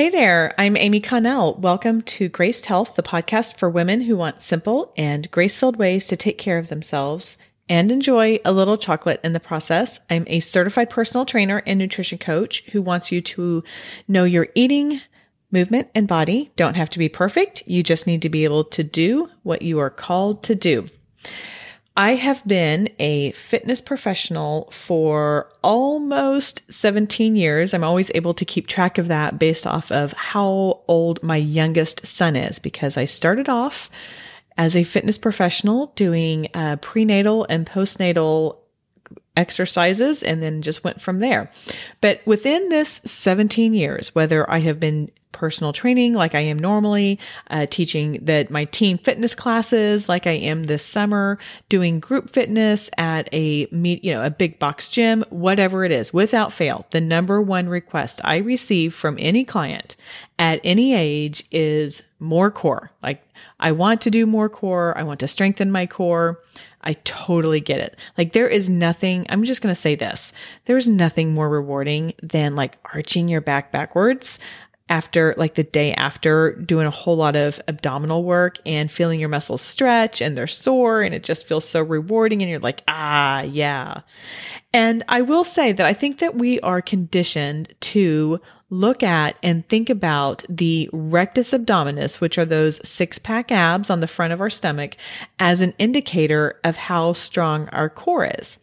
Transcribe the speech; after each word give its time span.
Hey 0.00 0.08
there, 0.08 0.54
I'm 0.56 0.78
Amy 0.78 1.00
Connell. 1.00 1.56
Welcome 1.56 2.00
to 2.16 2.30
Graced 2.30 2.64
Health, 2.64 2.94
the 2.94 3.02
podcast 3.02 3.58
for 3.58 3.68
women 3.68 4.00
who 4.00 4.16
want 4.16 4.40
simple 4.40 4.94
and 4.96 5.30
grace 5.30 5.58
filled 5.58 5.76
ways 5.76 6.06
to 6.06 6.16
take 6.16 6.38
care 6.38 6.56
of 6.56 6.68
themselves 6.68 7.36
and 7.68 7.92
enjoy 7.92 8.38
a 8.42 8.50
little 8.50 8.78
chocolate 8.78 9.20
in 9.22 9.34
the 9.34 9.40
process. 9.40 10.00
I'm 10.08 10.24
a 10.26 10.40
certified 10.40 10.88
personal 10.88 11.26
trainer 11.26 11.62
and 11.66 11.78
nutrition 11.78 12.16
coach 12.16 12.64
who 12.72 12.80
wants 12.80 13.12
you 13.12 13.20
to 13.20 13.62
know 14.08 14.24
your 14.24 14.48
eating, 14.54 15.02
movement, 15.50 15.90
and 15.94 16.08
body 16.08 16.50
don't 16.56 16.76
have 16.76 16.88
to 16.88 16.98
be 16.98 17.10
perfect. 17.10 17.62
You 17.66 17.82
just 17.82 18.06
need 18.06 18.22
to 18.22 18.30
be 18.30 18.44
able 18.44 18.64
to 18.64 18.82
do 18.82 19.28
what 19.42 19.60
you 19.60 19.80
are 19.80 19.90
called 19.90 20.42
to 20.44 20.54
do. 20.54 20.88
I 21.96 22.14
have 22.14 22.46
been 22.46 22.88
a 22.98 23.32
fitness 23.32 23.80
professional 23.80 24.70
for 24.70 25.50
almost 25.62 26.62
17 26.72 27.34
years. 27.36 27.74
I'm 27.74 27.84
always 27.84 28.10
able 28.14 28.32
to 28.34 28.44
keep 28.44 28.68
track 28.68 28.96
of 28.96 29.08
that 29.08 29.38
based 29.38 29.66
off 29.66 29.90
of 29.90 30.12
how 30.12 30.82
old 30.86 31.22
my 31.22 31.36
youngest 31.36 32.06
son 32.06 32.36
is 32.36 32.58
because 32.58 32.96
I 32.96 33.06
started 33.06 33.48
off 33.48 33.90
as 34.56 34.76
a 34.76 34.84
fitness 34.84 35.18
professional 35.18 35.86
doing 35.96 36.48
uh, 36.54 36.76
prenatal 36.76 37.44
and 37.48 37.66
postnatal 37.66 38.59
exercises 39.40 40.22
and 40.22 40.42
then 40.42 40.60
just 40.60 40.84
went 40.84 41.00
from 41.00 41.18
there. 41.20 41.50
But 42.02 42.20
within 42.26 42.68
this 42.68 43.00
17 43.06 43.72
years, 43.72 44.14
whether 44.14 44.48
I 44.50 44.58
have 44.58 44.78
been 44.78 45.10
personal 45.32 45.72
training 45.72 46.12
like 46.12 46.34
I 46.34 46.40
am 46.40 46.58
normally, 46.58 47.18
uh, 47.48 47.64
teaching 47.70 48.18
that 48.22 48.50
my 48.50 48.66
team 48.66 48.98
fitness 48.98 49.34
classes 49.34 50.08
like 50.08 50.26
I 50.26 50.32
am 50.32 50.64
this 50.64 50.84
summer, 50.84 51.38
doing 51.70 52.00
group 52.00 52.28
fitness 52.28 52.90
at 52.98 53.28
a 53.32 53.66
meet, 53.70 54.04
you 54.04 54.12
know, 54.12 54.22
a 54.22 54.30
big 54.30 54.58
box 54.58 54.90
gym, 54.90 55.24
whatever 55.30 55.84
it 55.84 55.92
is, 55.92 56.12
without 56.12 56.52
fail, 56.52 56.84
the 56.90 57.00
number 57.00 57.40
one 57.40 57.68
request 57.68 58.20
I 58.22 58.36
receive 58.38 58.92
from 58.92 59.16
any 59.18 59.44
client 59.44 59.96
at 60.38 60.60
any 60.62 60.94
age 60.94 61.44
is 61.50 62.02
more 62.20 62.50
core. 62.50 62.90
Like 63.02 63.26
I 63.58 63.72
want 63.72 64.00
to 64.02 64.10
do 64.10 64.26
more 64.26 64.48
core. 64.48 64.96
I 64.96 65.02
want 65.02 65.20
to 65.20 65.28
strengthen 65.28 65.72
my 65.72 65.86
core. 65.86 66.40
I 66.82 66.94
totally 67.04 67.60
get 67.60 67.80
it. 67.80 67.96
Like 68.16 68.32
there 68.32 68.48
is 68.48 68.70
nothing, 68.70 69.26
I'm 69.28 69.44
just 69.44 69.60
going 69.62 69.74
to 69.74 69.80
say 69.80 69.94
this. 69.94 70.32
There's 70.64 70.88
nothing 70.88 71.34
more 71.34 71.48
rewarding 71.48 72.14
than 72.22 72.56
like 72.56 72.78
arching 72.94 73.28
your 73.28 73.40
back 73.40 73.72
backwards 73.72 74.38
after 74.88 75.34
like 75.36 75.54
the 75.54 75.62
day 75.62 75.94
after 75.94 76.52
doing 76.54 76.86
a 76.86 76.90
whole 76.90 77.16
lot 77.16 77.36
of 77.36 77.60
abdominal 77.68 78.24
work 78.24 78.58
and 78.66 78.90
feeling 78.90 79.20
your 79.20 79.28
muscles 79.28 79.62
stretch 79.62 80.20
and 80.20 80.36
they're 80.36 80.48
sore 80.48 81.00
and 81.00 81.14
it 81.14 81.22
just 81.22 81.46
feels 81.46 81.66
so 81.66 81.80
rewarding 81.80 82.42
and 82.42 82.50
you're 82.50 82.58
like, 82.58 82.82
ah, 82.88 83.42
yeah. 83.42 84.00
And 84.72 85.04
I 85.08 85.22
will 85.22 85.44
say 85.44 85.72
that 85.72 85.86
I 85.86 85.92
think 85.92 86.18
that 86.18 86.34
we 86.34 86.60
are 86.60 86.82
conditioned 86.82 87.72
to 87.80 88.40
look 88.70 89.02
at 89.02 89.36
and 89.42 89.68
think 89.68 89.90
about 89.90 90.44
the 90.48 90.88
rectus 90.92 91.52
abdominis, 91.52 92.20
which 92.20 92.38
are 92.38 92.44
those 92.44 92.86
six 92.88 93.18
pack 93.18 93.52
abs 93.52 93.90
on 93.90 94.00
the 94.00 94.06
front 94.06 94.32
of 94.32 94.40
our 94.40 94.50
stomach 94.50 94.96
as 95.38 95.60
an 95.60 95.74
indicator 95.78 96.58
of 96.64 96.76
how 96.76 97.12
strong 97.12 97.68
our 97.70 97.90
core 97.90 98.30
is. 98.38 98.58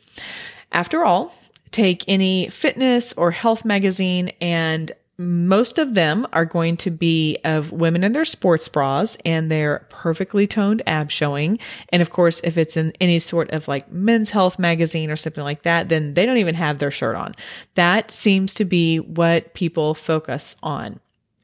After 0.71 1.03
all, 1.03 1.33
take 1.71 2.03
any 2.07 2.49
fitness 2.49 3.13
or 3.13 3.31
health 3.31 3.65
magazine 3.65 4.31
and 4.41 4.91
most 5.17 5.79
of 5.79 5.95
them 5.95 6.27
are 6.31 6.45
going 6.45 6.77
to 6.77 6.91
be 6.91 7.37
of 7.43 7.71
women 7.71 8.03
in 8.03 8.13
their 8.13 8.25
sports 8.25 8.67
bras 8.67 9.17
and 9.25 9.49
their 9.49 9.87
perfectly 9.89 10.45
toned 10.45 10.83
abs 10.85 11.13
showing. 11.13 11.57
And 11.89 12.01
of 12.03 12.11
course, 12.11 12.39
if 12.43 12.55
it's 12.57 12.77
in 12.77 12.93
any 13.01 13.17
sort 13.19 13.49
of 13.49 13.67
like 13.67 13.91
men's 13.91 14.29
health 14.29 14.59
magazine 14.59 15.09
or 15.09 15.15
something 15.15 15.43
like 15.43 15.63
that, 15.63 15.89
then 15.89 16.13
they 16.13 16.25
don't 16.25 16.37
even 16.37 16.55
have 16.55 16.77
their 16.77 16.91
shirt 16.91 17.15
on. 17.15 17.35
That 17.73 18.11
seems 18.11 18.53
to 18.55 18.65
be 18.65 18.99
what 18.99 19.55
people 19.55 19.95
focus 19.95 20.55
on. 20.61 20.99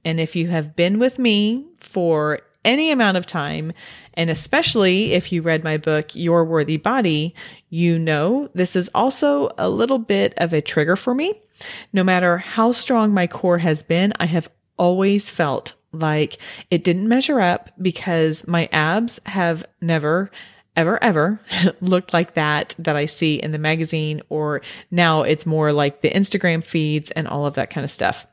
And 0.06 0.20
if 0.20 0.36
you 0.36 0.48
have 0.48 0.76
been 0.76 1.00
with 1.00 1.18
me 1.18 1.66
for 1.80 2.42
any 2.64 2.92
amount 2.92 3.18
of 3.18 3.26
time, 3.26 3.74
and 4.14 4.30
especially 4.30 5.14
if 5.14 5.32
you 5.32 5.42
read 5.42 5.64
my 5.64 5.78
book, 5.78 6.16
Your 6.16 6.46
Worthy 6.46 6.78
Body, 6.78 7.34
you 7.70 7.98
know 7.98 8.50
this 8.54 8.76
is 8.76 8.90
also 8.94 9.50
a 9.58 9.70
little 9.70 10.00
bit 10.00 10.34
of 10.38 10.54
a 10.54 10.62
trigger 10.62 10.96
for 10.96 11.16
me. 11.16 11.42
No 11.92 12.04
matter 12.04 12.38
how 12.38 12.72
strong 12.72 13.14
my 13.14 13.28
core 13.28 13.60
has 13.60 13.84
been, 13.84 14.14
I 14.20 14.26
have 14.26 14.50
always 14.78 15.30
felt 15.30 15.74
like 15.92 16.38
it 16.72 16.84
didn't 16.84 17.08
measure 17.08 17.40
up 17.40 17.70
because 17.82 18.48
my 18.48 18.68
abs 18.72 19.20
have 19.26 19.64
never 19.82 20.32
ever 20.76 21.02
ever 21.04 21.40
looked 21.82 22.14
like 22.14 22.34
that 22.34 22.76
that 22.80 22.96
I 22.96 23.06
see 23.06 23.36
in 23.36 23.52
the 23.52 23.60
magazine 23.60 24.22
or 24.30 24.62
now 24.90 25.22
it's 25.22 25.46
more 25.46 25.72
like 25.72 26.02
the 26.02 26.10
Instagram 26.10 26.64
feeds 26.64 27.12
and 27.12 27.28
all 27.28 27.46
of 27.46 27.54
that 27.54 27.70
kind 27.70 27.84
of 27.84 27.92
stuff. 27.92 28.26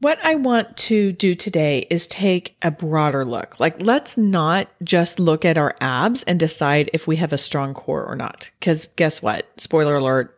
What 0.00 0.18
I 0.24 0.34
want 0.34 0.76
to 0.78 1.12
do 1.12 1.36
today 1.36 1.86
is 1.88 2.08
take 2.08 2.56
a 2.60 2.72
broader 2.72 3.24
look. 3.24 3.60
Like, 3.60 3.80
let's 3.80 4.18
not 4.18 4.66
just 4.82 5.20
look 5.20 5.44
at 5.44 5.56
our 5.56 5.76
abs 5.80 6.24
and 6.24 6.40
decide 6.40 6.90
if 6.92 7.06
we 7.06 7.16
have 7.16 7.32
a 7.32 7.38
strong 7.38 7.72
core 7.72 8.04
or 8.04 8.16
not. 8.16 8.50
Cause 8.60 8.86
guess 8.96 9.22
what? 9.22 9.46
Spoiler 9.58 9.94
alert. 9.94 10.36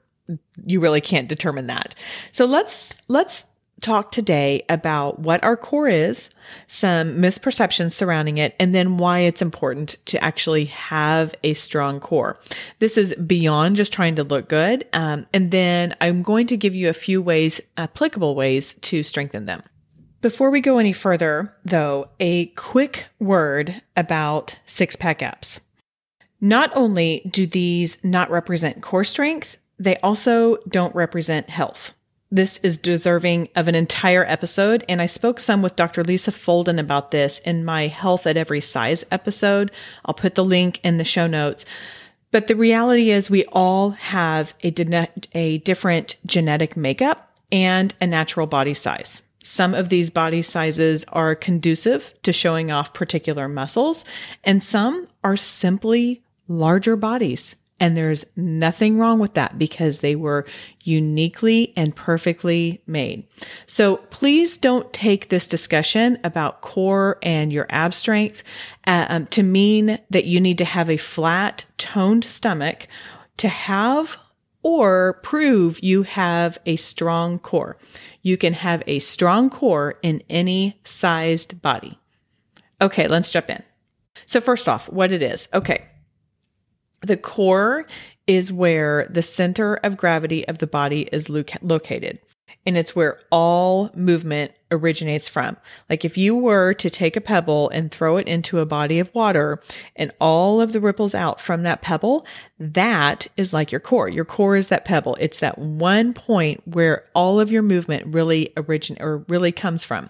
You 0.64 0.80
really 0.80 1.00
can't 1.00 1.28
determine 1.28 1.66
that. 1.66 1.94
So 2.32 2.44
let's, 2.44 2.94
let's 3.08 3.44
talk 3.80 4.10
today 4.10 4.64
about 4.68 5.18
what 5.18 5.44
our 5.44 5.56
core 5.56 5.88
is, 5.88 6.30
some 6.66 7.16
misperceptions 7.16 7.92
surrounding 7.92 8.38
it, 8.38 8.56
and 8.58 8.74
then 8.74 8.96
why 8.96 9.20
it's 9.20 9.42
important 9.42 9.96
to 10.06 10.22
actually 10.24 10.64
have 10.66 11.34
a 11.44 11.52
strong 11.54 12.00
core. 12.00 12.40
This 12.78 12.96
is 12.96 13.14
beyond 13.14 13.76
just 13.76 13.92
trying 13.92 14.14
to 14.16 14.24
look 14.24 14.48
good. 14.48 14.88
Um, 14.94 15.26
and 15.34 15.50
then 15.50 15.94
I'm 16.00 16.22
going 16.22 16.46
to 16.46 16.56
give 16.56 16.74
you 16.74 16.88
a 16.88 16.94
few 16.94 17.20
ways, 17.20 17.60
applicable 17.76 18.34
ways 18.34 18.74
to 18.82 19.02
strengthen 19.02 19.44
them. 19.44 19.62
Before 20.22 20.50
we 20.50 20.62
go 20.62 20.78
any 20.78 20.94
further, 20.94 21.54
though, 21.66 22.08
a 22.18 22.46
quick 22.46 23.06
word 23.20 23.82
about 23.94 24.56
six 24.64 24.96
pack 24.96 25.22
abs. 25.22 25.60
Not 26.40 26.74
only 26.74 27.28
do 27.30 27.46
these 27.46 28.02
not 28.02 28.30
represent 28.30 28.80
core 28.80 29.04
strength, 29.04 29.58
they 29.78 29.96
also 29.98 30.58
don't 30.68 30.94
represent 30.94 31.50
health. 31.50 31.92
This 32.30 32.58
is 32.58 32.76
deserving 32.76 33.48
of 33.54 33.68
an 33.68 33.74
entire 33.74 34.24
episode, 34.24 34.84
and 34.88 35.00
I 35.00 35.06
spoke 35.06 35.38
some 35.38 35.62
with 35.62 35.76
Dr. 35.76 36.02
Lisa 36.02 36.32
Folden 36.32 36.80
about 36.80 37.12
this 37.12 37.38
in 37.40 37.64
my 37.64 37.86
Health 37.86 38.26
at 38.26 38.36
Every 38.36 38.60
Size 38.60 39.04
episode. 39.10 39.70
I'll 40.04 40.14
put 40.14 40.34
the 40.34 40.44
link 40.44 40.80
in 40.82 40.96
the 40.96 41.04
show 41.04 41.28
notes. 41.28 41.64
But 42.32 42.48
the 42.48 42.56
reality 42.56 43.10
is, 43.10 43.30
we 43.30 43.44
all 43.52 43.90
have 43.90 44.54
a, 44.64 44.74
a 45.32 45.58
different 45.58 46.16
genetic 46.26 46.76
makeup 46.76 47.30
and 47.52 47.94
a 48.00 48.06
natural 48.08 48.48
body 48.48 48.74
size. 48.74 49.22
Some 49.44 49.74
of 49.74 49.88
these 49.88 50.10
body 50.10 50.42
sizes 50.42 51.04
are 51.12 51.36
conducive 51.36 52.12
to 52.24 52.32
showing 52.32 52.72
off 52.72 52.94
particular 52.94 53.46
muscles, 53.46 54.04
and 54.42 54.60
some 54.60 55.06
are 55.22 55.36
simply 55.36 56.24
larger 56.48 56.96
bodies. 56.96 57.54
And 57.80 57.96
there's 57.96 58.24
nothing 58.36 58.98
wrong 58.98 59.18
with 59.18 59.34
that 59.34 59.58
because 59.58 59.98
they 59.98 60.14
were 60.14 60.46
uniquely 60.84 61.72
and 61.76 61.94
perfectly 61.94 62.82
made. 62.86 63.26
So 63.66 63.96
please 63.96 64.56
don't 64.56 64.92
take 64.92 65.28
this 65.28 65.46
discussion 65.46 66.18
about 66.22 66.60
core 66.60 67.18
and 67.22 67.52
your 67.52 67.66
ab 67.70 67.92
strength 67.92 68.44
um, 68.86 69.26
to 69.26 69.42
mean 69.42 69.98
that 70.10 70.24
you 70.24 70.40
need 70.40 70.58
to 70.58 70.64
have 70.64 70.88
a 70.88 70.96
flat, 70.96 71.64
toned 71.76 72.24
stomach 72.24 72.86
to 73.38 73.48
have 73.48 74.18
or 74.62 75.20
prove 75.22 75.82
you 75.82 76.04
have 76.04 76.58
a 76.66 76.76
strong 76.76 77.38
core. 77.38 77.76
You 78.22 78.36
can 78.36 78.54
have 78.54 78.82
a 78.86 79.00
strong 79.00 79.50
core 79.50 79.98
in 80.02 80.22
any 80.30 80.80
sized 80.84 81.60
body. 81.60 81.98
Okay, 82.80 83.06
let's 83.08 83.30
jump 83.30 83.50
in. 83.50 83.62
So, 84.26 84.40
first 84.40 84.68
off, 84.68 84.88
what 84.88 85.12
it 85.12 85.22
is. 85.22 85.48
Okay. 85.52 85.84
The 87.04 87.16
core 87.18 87.84
is 88.26 88.50
where 88.50 89.06
the 89.10 89.22
center 89.22 89.74
of 89.76 89.98
gravity 89.98 90.48
of 90.48 90.58
the 90.58 90.66
body 90.66 91.02
is 91.12 91.28
lo- 91.28 91.44
located. 91.60 92.18
And 92.66 92.78
it's 92.78 92.96
where 92.96 93.20
all 93.30 93.90
movement 93.94 94.52
originates 94.70 95.28
from. 95.28 95.58
Like 95.90 96.02
if 96.02 96.16
you 96.16 96.34
were 96.34 96.72
to 96.74 96.88
take 96.88 97.14
a 97.14 97.20
pebble 97.20 97.68
and 97.68 97.90
throw 97.90 98.16
it 98.16 98.26
into 98.26 98.58
a 98.58 98.64
body 98.64 98.98
of 98.98 99.14
water 99.14 99.60
and 99.96 100.12
all 100.18 100.62
of 100.62 100.72
the 100.72 100.80
ripples 100.80 101.14
out 101.14 101.42
from 101.42 101.62
that 101.64 101.82
pebble, 101.82 102.26
that 102.58 103.26
is 103.36 103.52
like 103.52 103.70
your 103.70 103.82
core. 103.82 104.08
Your 104.08 104.24
core 104.24 104.56
is 104.56 104.68
that 104.68 104.86
pebble. 104.86 105.18
It's 105.20 105.40
that 105.40 105.58
one 105.58 106.14
point 106.14 106.66
where 106.66 107.04
all 107.14 107.38
of 107.38 107.52
your 107.52 107.62
movement 107.62 108.06
really 108.06 108.50
origin 108.56 108.96
or 108.98 109.18
really 109.28 109.52
comes 109.52 109.84
from. 109.84 110.08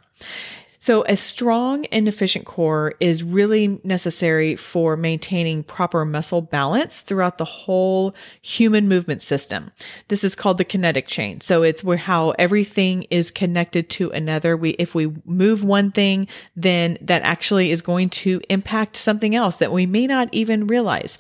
So, 0.85 1.03
a 1.05 1.17
strong 1.17 1.87
and 1.87 2.07
efficient 2.07 2.45
core 2.45 2.93
is 3.01 3.23
really 3.23 3.81
necessary 3.85 4.55
for 4.55 4.99
maintaining 4.99 5.63
proper 5.63 6.05
muscle 6.05 6.43
balance 6.43 7.01
throughout 7.01 7.39
the 7.39 7.47
whole 7.47 8.15
human 8.43 8.87
movement 8.87 9.23
system. 9.23 9.71
This 10.09 10.23
is 10.23 10.35
called 10.35 10.59
the 10.59 10.65
kinetic 10.67 11.07
chain. 11.07 11.41
So, 11.41 11.63
it's 11.63 11.83
where 11.83 11.97
how 11.97 12.33
everything 12.33 13.05
is 13.05 13.31
connected 13.31 13.89
to 13.97 14.11
another. 14.11 14.59
We, 14.59 14.73
if 14.73 14.95
we 14.95 15.11
move 15.25 15.65
one 15.65 15.91
thing, 15.91 16.29
then 16.55 16.99
that 17.01 17.23
actually 17.23 17.71
is 17.71 17.81
going 17.81 18.11
to 18.11 18.43
impact 18.51 18.97
something 18.97 19.35
else 19.35 19.57
that 19.57 19.73
we 19.73 19.87
may 19.87 20.07
not 20.07 20.29
even 20.33 20.67
realize. 20.67 21.17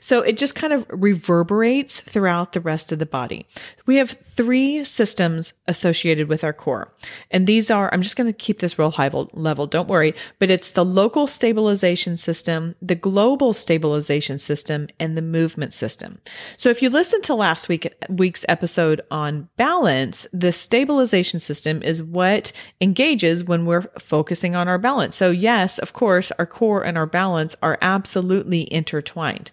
So, 0.00 0.22
it 0.22 0.38
just 0.38 0.54
kind 0.54 0.72
of 0.72 0.86
reverberates 0.88 2.00
throughout 2.00 2.52
the 2.52 2.62
rest 2.62 2.92
of 2.92 2.98
the 2.98 3.04
body. 3.04 3.44
We 3.84 3.96
have 3.96 4.12
three 4.12 4.84
systems 4.84 5.52
associated 5.68 6.30
with 6.30 6.44
our 6.44 6.54
core. 6.54 6.94
And 7.30 7.46
these 7.46 7.70
are, 7.70 7.92
I'm 7.92 8.00
just 8.00 8.16
going 8.16 8.26
to 8.26 8.32
keep 8.32 8.60
this 8.60 8.78
real 8.78 8.92
high 8.92 9.01
level, 9.08 9.66
don't 9.66 9.88
worry, 9.88 10.14
but 10.38 10.50
it's 10.50 10.70
the 10.70 10.84
local 10.84 11.26
stabilization 11.26 12.16
system, 12.16 12.74
the 12.82 12.94
global 12.94 13.52
stabilization 13.52 14.38
system, 14.38 14.88
and 14.98 15.16
the 15.16 15.22
movement 15.22 15.74
system. 15.74 16.20
So 16.56 16.68
if 16.68 16.82
you 16.82 16.90
listen 16.90 17.22
to 17.22 17.34
last 17.34 17.68
week, 17.68 17.92
week's 18.08 18.44
episode 18.48 19.00
on 19.10 19.48
balance, 19.56 20.26
the 20.32 20.52
stabilization 20.52 21.40
system 21.40 21.82
is 21.82 22.02
what 22.02 22.52
engages 22.80 23.44
when 23.44 23.66
we're 23.66 23.82
focusing 23.98 24.54
on 24.54 24.68
our 24.68 24.78
balance. 24.78 25.16
So 25.16 25.30
yes, 25.30 25.78
of 25.78 25.92
course, 25.92 26.32
our 26.32 26.46
core 26.46 26.84
and 26.84 26.96
our 26.98 27.06
balance 27.06 27.54
are 27.62 27.78
absolutely 27.80 28.72
intertwined. 28.72 29.50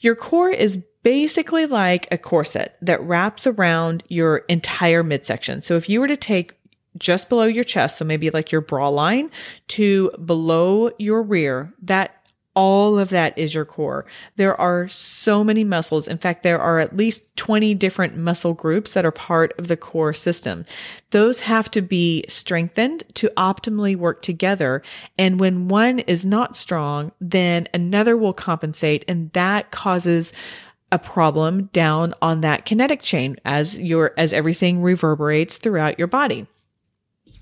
Your 0.00 0.14
core 0.14 0.50
is 0.50 0.78
basically 1.02 1.64
like 1.64 2.08
a 2.10 2.18
corset 2.18 2.76
that 2.82 3.00
wraps 3.00 3.46
around 3.46 4.02
your 4.08 4.38
entire 4.48 5.02
midsection. 5.02 5.62
So 5.62 5.76
if 5.76 5.88
you 5.88 6.00
were 6.00 6.08
to 6.08 6.16
take 6.16 6.54
just 6.98 7.28
below 7.28 7.44
your 7.44 7.64
chest, 7.64 7.98
so 7.98 8.04
maybe 8.04 8.30
like 8.30 8.52
your 8.52 8.60
bra 8.60 8.88
line 8.88 9.30
to 9.68 10.10
below 10.24 10.90
your 10.98 11.22
rear, 11.22 11.72
that 11.82 12.18
all 12.58 12.98
of 12.98 13.10
that 13.10 13.38
is 13.38 13.54
your 13.54 13.64
core. 13.64 14.04
There 14.34 14.60
are 14.60 14.88
so 14.88 15.44
many 15.44 15.62
muscles. 15.62 16.08
In 16.08 16.18
fact, 16.18 16.42
there 16.42 16.60
are 16.60 16.80
at 16.80 16.96
least 16.96 17.22
20 17.36 17.72
different 17.76 18.16
muscle 18.16 18.52
groups 18.52 18.94
that 18.94 19.06
are 19.06 19.12
part 19.12 19.56
of 19.60 19.68
the 19.68 19.76
core 19.76 20.12
system. 20.12 20.64
Those 21.10 21.38
have 21.40 21.70
to 21.70 21.80
be 21.80 22.24
strengthened 22.26 23.04
to 23.14 23.30
optimally 23.36 23.94
work 23.94 24.22
together. 24.22 24.82
And 25.16 25.38
when 25.38 25.68
one 25.68 26.00
is 26.00 26.26
not 26.26 26.56
strong, 26.56 27.12
then 27.20 27.68
another 27.72 28.16
will 28.16 28.32
compensate 28.32 29.04
and 29.06 29.30
that 29.34 29.70
causes 29.70 30.32
a 30.90 30.98
problem 30.98 31.66
down 31.66 32.12
on 32.20 32.40
that 32.40 32.64
kinetic 32.64 33.02
chain 33.02 33.36
as 33.44 33.78
your 33.78 34.14
as 34.16 34.32
everything 34.32 34.82
reverberates 34.82 35.58
throughout 35.58 35.96
your 35.96 36.08
body. 36.08 36.48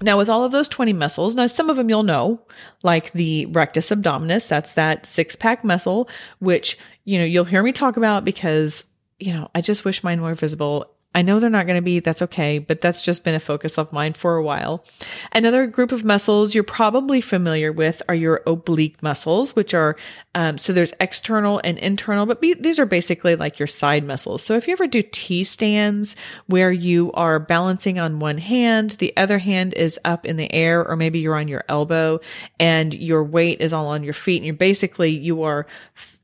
Now, 0.01 0.19
with 0.19 0.29
all 0.29 0.45
of 0.45 0.53
those 0.53 0.69
20 0.69 0.93
muscles, 0.93 1.35
now 1.35 1.47
some 1.47 1.71
of 1.71 1.77
them 1.77 1.89
you'll 1.89 2.03
know, 2.03 2.41
like 2.83 3.13
the 3.13 3.47
rectus 3.47 3.91
abdominis, 3.91 4.47
that's 4.47 4.75
that 4.75 5.07
six 5.07 5.37
pack 5.37 5.65
muscle, 5.65 6.09
which, 6.39 6.79
you 7.05 7.19
know, 7.19 7.25
you'll 7.25 7.45
hear 7.45 7.63
me 7.63 7.73
talk 7.73 7.97
about 7.97 8.25
because, 8.25 8.85
you 9.19 9.33
know, 9.33 9.51
I 9.55 9.61
just 9.61 9.85
wish 9.85 10.05
mine 10.05 10.21
were 10.21 10.35
visible 10.35 10.91
I 11.17 11.23
know 11.23 11.41
they're 11.41 11.49
not 11.49 11.67
going 11.67 11.79
to 11.79 11.83
be, 11.83 11.99
that's 12.01 12.21
okay, 12.21 12.59
but 12.59 12.83
that's 12.83 13.03
just 13.03 13.25
been 13.25 13.35
a 13.35 13.41
focus 13.41 13.79
of 13.79 13.91
mine 13.91 14.13
for 14.13 14.37
a 14.37 14.43
while. 14.43 14.85
Another 15.33 15.67
group 15.67 15.91
of 15.91 16.05
muscles 16.05 16.55
you're 16.55 16.63
probably 16.63 17.23
familiar 17.23 17.73
with 17.73 18.03
are 18.07 18.15
your 18.15 18.43
oblique 18.47 19.03
muscles, 19.03 19.57
which 19.57 19.73
are, 19.73 19.97
um, 20.35 20.59
so 20.59 20.75
there's 20.75 20.93
external 21.01 21.59
and 21.65 21.79
internal, 21.79 22.27
but 22.27 22.43
be, 22.43 22.53
these 22.53 22.79
are 22.79 22.85
basically 22.85 23.35
like 23.35 23.59
your 23.59 23.67
side 23.67 24.07
muscles. 24.07 24.43
So 24.43 24.57
if 24.57 24.69
you 24.69 24.75
ever 24.75 24.87
do 24.87 25.03
T 25.11 25.43
stands 25.43 26.17
where 26.49 26.71
you 26.71 27.11
are 27.13 27.39
balancing 27.39 27.99
on 27.99 28.19
one 28.19 28.37
hand, 28.37 28.91
the 28.99 29.17
other 29.17 29.39
hand 29.39 29.73
is 29.73 29.99
up 30.05 30.27
in 30.27 30.37
the 30.37 30.53
air, 30.53 30.87
or 30.87 30.97
maybe 30.97 31.19
you're 31.21 31.39
on 31.39 31.49
your 31.49 31.65
elbow 31.71 32.21
and 32.61 32.93
your 32.93 33.25
weight 33.25 33.63
is 33.63 33.73
all 33.73 33.87
on 33.87 34.05
your 34.05 34.13
feet 34.13 34.37
and 34.37 34.45
you're 34.45 34.55
basically, 34.55 35.13
you 35.13 35.45
are 35.45 35.67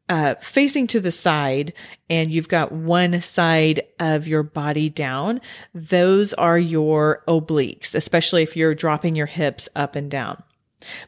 uh, 0.09 0.35
facing 0.41 0.87
to 0.89 1.01
the 1.01 1.13
side 1.13 1.73
and 2.11 2.31
you've 2.31 2.49
got 2.49 2.73
one 2.73 3.21
side 3.23 3.83
of 3.99 4.27
your 4.27 4.43
body 4.43 4.91
down, 4.91 5.41
those 5.75 6.33
are 6.35 6.59
your 6.59 7.23
obliques, 7.27 7.95
especially 7.95 8.43
if 8.43 8.57
you're 8.57 8.75
dropping 8.75 9.17
your 9.17 9.27
hips 9.27 9.69
up 9.75 9.97
and 9.97 10.11
down. 10.11 10.43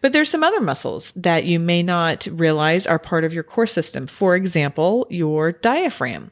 But 0.01 0.13
there's 0.13 0.31
some 0.31 0.45
other 0.45 0.61
muscles 0.61 1.13
that 1.17 1.45
you 1.45 1.59
may 1.59 1.83
not 1.83 2.27
realize 2.31 2.87
are 2.87 2.99
part 2.99 3.25
of 3.25 3.35
your 3.35 3.43
core 3.43 3.67
system. 3.67 4.07
For 4.07 4.37
example, 4.37 5.07
your 5.11 5.53
diaphragm. 5.53 6.31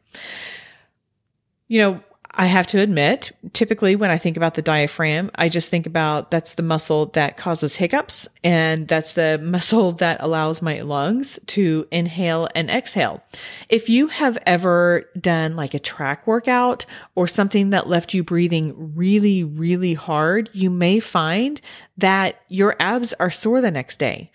You 1.69 1.81
know, 1.81 2.00
I 2.34 2.46
have 2.46 2.67
to 2.69 2.81
admit, 2.81 3.31
typically 3.52 3.94
when 3.94 4.11
I 4.11 4.17
think 4.17 4.38
about 4.38 4.55
the 4.55 4.62
diaphragm, 4.62 5.31
I 5.34 5.50
just 5.50 5.69
think 5.69 5.87
about 5.87 6.31
that's 6.31 6.55
the 6.55 6.62
muscle 6.62 7.06
that 7.06 7.37
causes 7.37 7.75
hiccups 7.76 8.26
and 8.43 8.88
that's 8.88 9.12
the 9.12 9.38
muscle 9.43 9.93
that 9.93 10.17
allows 10.20 10.62
my 10.62 10.79
lungs 10.79 11.38
to 11.49 11.87
inhale 11.90 12.49
and 12.55 12.70
exhale. 12.70 13.23
If 13.69 13.90
you 13.90 14.06
have 14.06 14.38
ever 14.46 15.11
done 15.20 15.56
like 15.56 15.75
a 15.75 15.79
track 15.79 16.26
workout 16.26 16.87
or 17.14 17.26
something 17.26 17.70
that 17.70 17.88
left 17.88 18.14
you 18.14 18.25
breathing 18.25 18.94
really, 18.96 19.44
really 19.44 19.94
hard, 19.94 20.49
you 20.55 20.70
may 20.70 21.00
find 21.00 21.61
that 21.99 22.40
your 22.49 22.76
abs 22.81 23.12
are 23.14 23.31
sore 23.31 23.61
the 23.61 23.70
next 23.70 23.99
day 23.99 24.31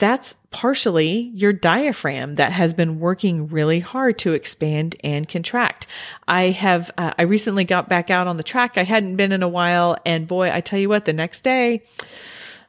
that's 0.00 0.34
partially 0.50 1.30
your 1.34 1.52
diaphragm 1.52 2.36
that 2.36 2.52
has 2.52 2.72
been 2.74 2.98
working 2.98 3.46
really 3.48 3.80
hard 3.80 4.18
to 4.18 4.32
expand 4.32 4.96
and 5.04 5.28
contract. 5.28 5.86
I 6.26 6.44
have, 6.44 6.90
uh, 6.96 7.12
I 7.18 7.22
recently 7.22 7.64
got 7.64 7.88
back 7.88 8.10
out 8.10 8.26
on 8.26 8.38
the 8.38 8.42
track. 8.42 8.78
I 8.78 8.82
hadn't 8.82 9.16
been 9.16 9.30
in 9.30 9.42
a 9.42 9.48
while. 9.48 9.98
And 10.06 10.26
boy, 10.26 10.50
I 10.50 10.62
tell 10.62 10.78
you 10.78 10.88
what, 10.88 11.04
the 11.04 11.12
next 11.12 11.44
day, 11.44 11.82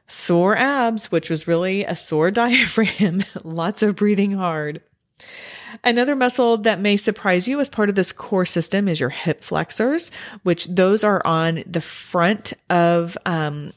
sore 0.07 0.57
abs, 0.57 1.09
which 1.09 1.29
was 1.29 1.47
really 1.47 1.85
a 1.85 1.95
sore 1.95 2.31
diaphragm, 2.43 3.23
lots 3.43 3.81
of 3.81 3.95
breathing 3.95 4.33
hard. 4.33 4.81
Another 5.85 6.17
muscle 6.17 6.57
that 6.57 6.81
may 6.81 6.97
surprise 6.97 7.47
you 7.47 7.61
as 7.61 7.69
part 7.69 7.87
of 7.87 7.95
this 7.95 8.11
core 8.11 8.45
system 8.45 8.89
is 8.89 8.99
your 8.99 9.09
hip 9.09 9.41
flexors, 9.41 10.11
which 10.43 10.67
those 10.67 11.03
are 11.03 11.25
on 11.25 11.63
the 11.65 11.79
front 11.79 12.51
of 12.69 13.17
um, 13.25 13.71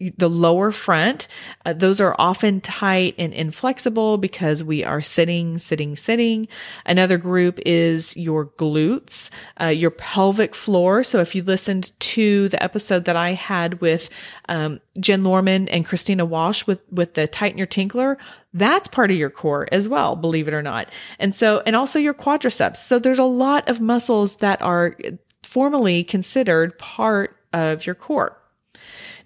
the 0.00 0.28
lower 0.28 0.70
front, 0.72 1.28
uh, 1.64 1.72
those 1.72 2.00
are 2.00 2.14
often 2.18 2.60
tight 2.60 3.14
and 3.18 3.32
inflexible 3.32 4.18
because 4.18 4.64
we 4.64 4.82
are 4.82 5.02
sitting, 5.02 5.58
sitting, 5.58 5.96
sitting. 5.96 6.48
Another 6.86 7.18
group 7.18 7.58
is 7.64 8.16
your 8.16 8.46
glutes, 8.46 9.30
uh, 9.60 9.66
your 9.66 9.90
pelvic 9.90 10.54
floor. 10.54 11.04
So 11.04 11.20
if 11.20 11.34
you 11.34 11.42
listened 11.42 11.98
to 12.00 12.48
the 12.48 12.62
episode 12.62 13.04
that 13.04 13.16
I 13.16 13.32
had 13.32 13.80
with 13.80 14.10
um, 14.48 14.80
Jen 14.98 15.24
Lorman 15.24 15.68
and 15.68 15.86
Christina 15.86 16.24
Walsh 16.24 16.66
with 16.66 16.80
with 16.90 17.14
the 17.14 17.26
Tighten 17.28 17.58
Your 17.58 17.66
Tinkler, 17.66 18.18
that's 18.54 18.88
part 18.88 19.10
of 19.10 19.16
your 19.16 19.30
core 19.30 19.68
as 19.70 19.88
well, 19.88 20.16
believe 20.16 20.48
it 20.48 20.54
or 20.54 20.62
not. 20.62 20.88
And 21.18 21.34
so, 21.34 21.62
and 21.66 21.76
also 21.76 21.98
your 21.98 22.14
quadriceps. 22.14 22.78
So 22.78 22.98
there's 22.98 23.18
a 23.18 23.24
lot 23.24 23.68
of 23.68 23.80
muscles 23.80 24.36
that 24.38 24.60
are 24.62 24.96
formally 25.42 26.04
considered 26.04 26.78
part 26.78 27.36
of 27.52 27.86
your 27.86 27.94
core. 27.94 28.37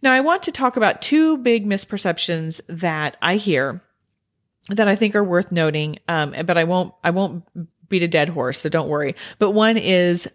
Now, 0.03 0.13
I 0.13 0.21
want 0.21 0.43
to 0.45 0.53
talk 0.53 0.77
about 0.77 1.01
two 1.01 1.39
big 1.39 1.67
misperceptions 1.67 2.61
that 2.69 3.17
I 3.23 3.37
hear 3.37 3.83
that 4.69 4.89
I 4.89 4.95
think 4.95 5.15
are 5.15 5.25
worth 5.25 5.51
noting. 5.53 5.99
Um, 6.09 6.35
but 6.45 6.59
I 6.59 6.65
won't, 6.65 6.95
I 7.03 7.11
won't 7.11 7.45
beat 7.89 8.03
a 8.03 8.09
dead 8.09 8.29
horse, 8.29 8.59
so 8.59 8.69
don't 8.69 8.89
worry. 8.89 9.15
But 9.39 9.53
one 9.53 9.77
is 9.77 10.29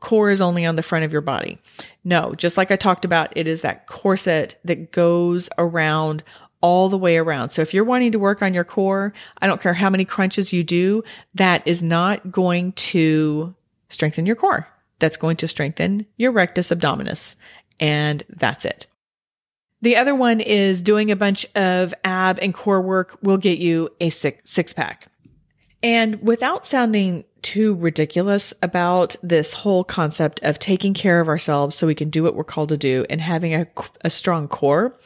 core 0.00 0.30
is 0.30 0.40
only 0.40 0.64
on 0.64 0.76
the 0.76 0.82
front 0.82 1.04
of 1.04 1.12
your 1.12 1.22
body. 1.22 1.58
No, 2.04 2.34
just 2.34 2.56
like 2.56 2.70
I 2.70 2.76
talked 2.76 3.04
about, 3.04 3.32
it 3.36 3.48
is 3.48 3.62
that 3.62 3.86
corset 3.86 4.58
that 4.64 4.92
goes 4.92 5.48
around 5.58 6.22
all 6.60 6.88
the 6.88 6.98
way 6.98 7.16
around. 7.16 7.50
So 7.50 7.62
if 7.62 7.72
you're 7.72 7.84
wanting 7.84 8.12
to 8.12 8.18
work 8.18 8.42
on 8.42 8.52
your 8.52 8.64
core, 8.64 9.12
I 9.40 9.46
don't 9.46 9.60
care 9.60 9.74
how 9.74 9.90
many 9.90 10.04
crunches 10.04 10.52
you 10.52 10.64
do, 10.64 11.04
that 11.34 11.66
is 11.66 11.82
not 11.82 12.30
going 12.30 12.72
to 12.72 13.54
strengthen 13.90 14.26
your 14.26 14.36
core. 14.36 14.68
That's 14.98 15.16
going 15.16 15.36
to 15.38 15.48
strengthen 15.48 16.06
your 16.16 16.32
rectus 16.32 16.70
abdominis. 16.70 17.36
And 17.78 18.24
that's 18.28 18.64
it. 18.64 18.86
The 19.80 19.96
other 19.96 20.14
one 20.14 20.40
is 20.40 20.82
doing 20.82 21.10
a 21.10 21.16
bunch 21.16 21.46
of 21.54 21.94
ab 22.04 22.38
and 22.42 22.52
core 22.52 22.80
work 22.80 23.18
will 23.22 23.36
get 23.38 23.58
you 23.58 23.90
a 24.00 24.10
six, 24.10 24.50
six 24.50 24.72
pack. 24.72 25.06
And 25.82 26.20
without 26.22 26.66
sounding 26.66 27.24
too 27.42 27.74
ridiculous 27.76 28.52
about 28.62 29.14
this 29.22 29.52
whole 29.52 29.84
concept 29.84 30.42
of 30.42 30.58
taking 30.58 30.94
care 30.94 31.20
of 31.20 31.28
ourselves 31.28 31.76
so 31.76 31.86
we 31.86 31.94
can 31.94 32.10
do 32.10 32.24
what 32.24 32.34
we're 32.34 32.42
called 32.42 32.70
to 32.70 32.76
do 32.76 33.06
and 33.08 33.20
having 33.20 33.54
a, 33.54 33.66
a 34.02 34.10
strong 34.10 34.48
core, 34.48 34.98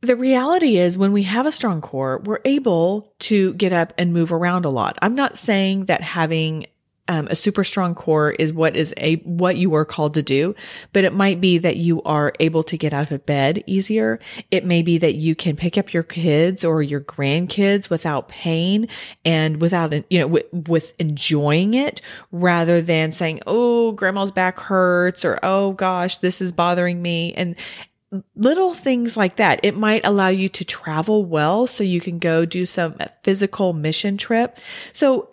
the 0.00 0.16
reality 0.16 0.78
is 0.78 0.96
when 0.96 1.12
we 1.12 1.24
have 1.24 1.46
a 1.46 1.52
strong 1.52 1.80
core, 1.80 2.22
we're 2.24 2.40
able 2.44 3.12
to 3.18 3.52
get 3.54 3.72
up 3.72 3.92
and 3.98 4.12
move 4.12 4.32
around 4.32 4.64
a 4.64 4.70
lot. 4.70 4.98
I'm 5.02 5.14
not 5.14 5.36
saying 5.36 5.86
that 5.86 6.00
having 6.00 6.66
um, 7.08 7.28
a 7.28 7.36
super 7.36 7.64
strong 7.64 7.94
core 7.94 8.32
is 8.32 8.52
what 8.52 8.76
is 8.76 8.92
a 8.96 9.16
what 9.16 9.56
you 9.56 9.74
are 9.74 9.84
called 9.84 10.14
to 10.14 10.22
do 10.22 10.54
but 10.92 11.04
it 11.04 11.12
might 11.12 11.40
be 11.40 11.58
that 11.58 11.76
you 11.76 12.02
are 12.02 12.32
able 12.40 12.62
to 12.64 12.76
get 12.76 12.92
out 12.92 13.10
of 13.10 13.26
bed 13.26 13.62
easier. 13.66 14.18
It 14.50 14.64
may 14.64 14.82
be 14.82 14.98
that 14.98 15.16
you 15.16 15.34
can 15.34 15.56
pick 15.56 15.78
up 15.78 15.92
your 15.92 16.02
kids 16.02 16.64
or 16.64 16.82
your 16.82 17.00
grandkids 17.00 17.90
without 17.90 18.28
pain 18.28 18.88
and 19.24 19.60
without 19.60 19.92
you 20.10 20.18
know 20.18 20.26
with, 20.26 20.46
with 20.52 20.94
enjoying 20.98 21.74
it 21.74 22.00
rather 22.32 22.80
than 22.80 23.12
saying 23.12 23.40
oh 23.46 23.92
grandma's 23.92 24.32
back 24.32 24.58
hurts 24.58 25.24
or 25.24 25.38
oh 25.42 25.72
gosh 25.72 26.16
this 26.18 26.40
is 26.40 26.52
bothering 26.52 27.00
me 27.00 27.32
and 27.34 27.56
little 28.34 28.74
things 28.74 29.16
like 29.16 29.36
that. 29.36 29.60
It 29.62 29.76
might 29.76 30.04
allow 30.04 30.28
you 30.28 30.48
to 30.50 30.64
travel 30.64 31.24
well 31.24 31.66
so 31.66 31.84
you 31.84 32.00
can 32.00 32.18
go 32.18 32.44
do 32.44 32.66
some 32.66 32.96
physical 33.22 33.72
mission 33.72 34.16
trip. 34.16 34.58
So 34.92 35.30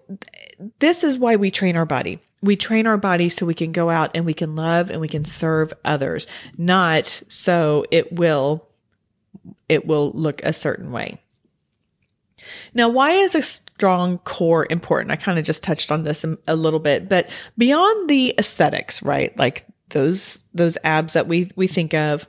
this 0.80 1.04
is 1.04 1.20
why 1.20 1.36
we 1.36 1.52
train 1.52 1.76
our 1.76 1.86
body. 1.86 2.20
We 2.42 2.56
train 2.56 2.88
our 2.88 2.98
body 2.98 3.30
so 3.30 3.46
we 3.46 3.54
can 3.54 3.72
go 3.72 3.90
out 3.90 4.12
and 4.16 4.26
we 4.26 4.34
can 4.34 4.56
love 4.56 4.90
and 4.90 5.00
we 5.00 5.08
can 5.08 5.24
serve 5.24 5.72
others, 5.86 6.28
not 6.58 7.22
so 7.30 7.86
it 7.90 8.12
will 8.12 8.68
it 9.70 9.86
will 9.86 10.12
look 10.12 10.44
a 10.44 10.54
certain 10.54 10.92
way. 10.92 11.20
Now, 12.74 12.90
why 12.90 13.12
is 13.12 13.36
a 13.36 13.42
strong 13.42 14.18
core 14.20 14.68
important? 14.70 15.12
I 15.12 15.16
kind 15.16 15.40
of 15.40 15.46
just 15.46 15.64
touched 15.64 15.92
on 15.92 16.04
this 16.04 16.26
a 16.48 16.56
little 16.56 16.80
bit, 16.80 17.08
but 17.08 17.30
beyond 17.58 18.10
the 18.10 18.36
aesthetics, 18.38 19.02
right? 19.02 19.36
Like 19.38 19.66
those 19.94 20.44
those 20.54 20.78
abs 20.84 21.14
that 21.14 21.28
we 21.28 21.50
we 21.56 21.68
think 21.68 21.94
of, 21.94 22.28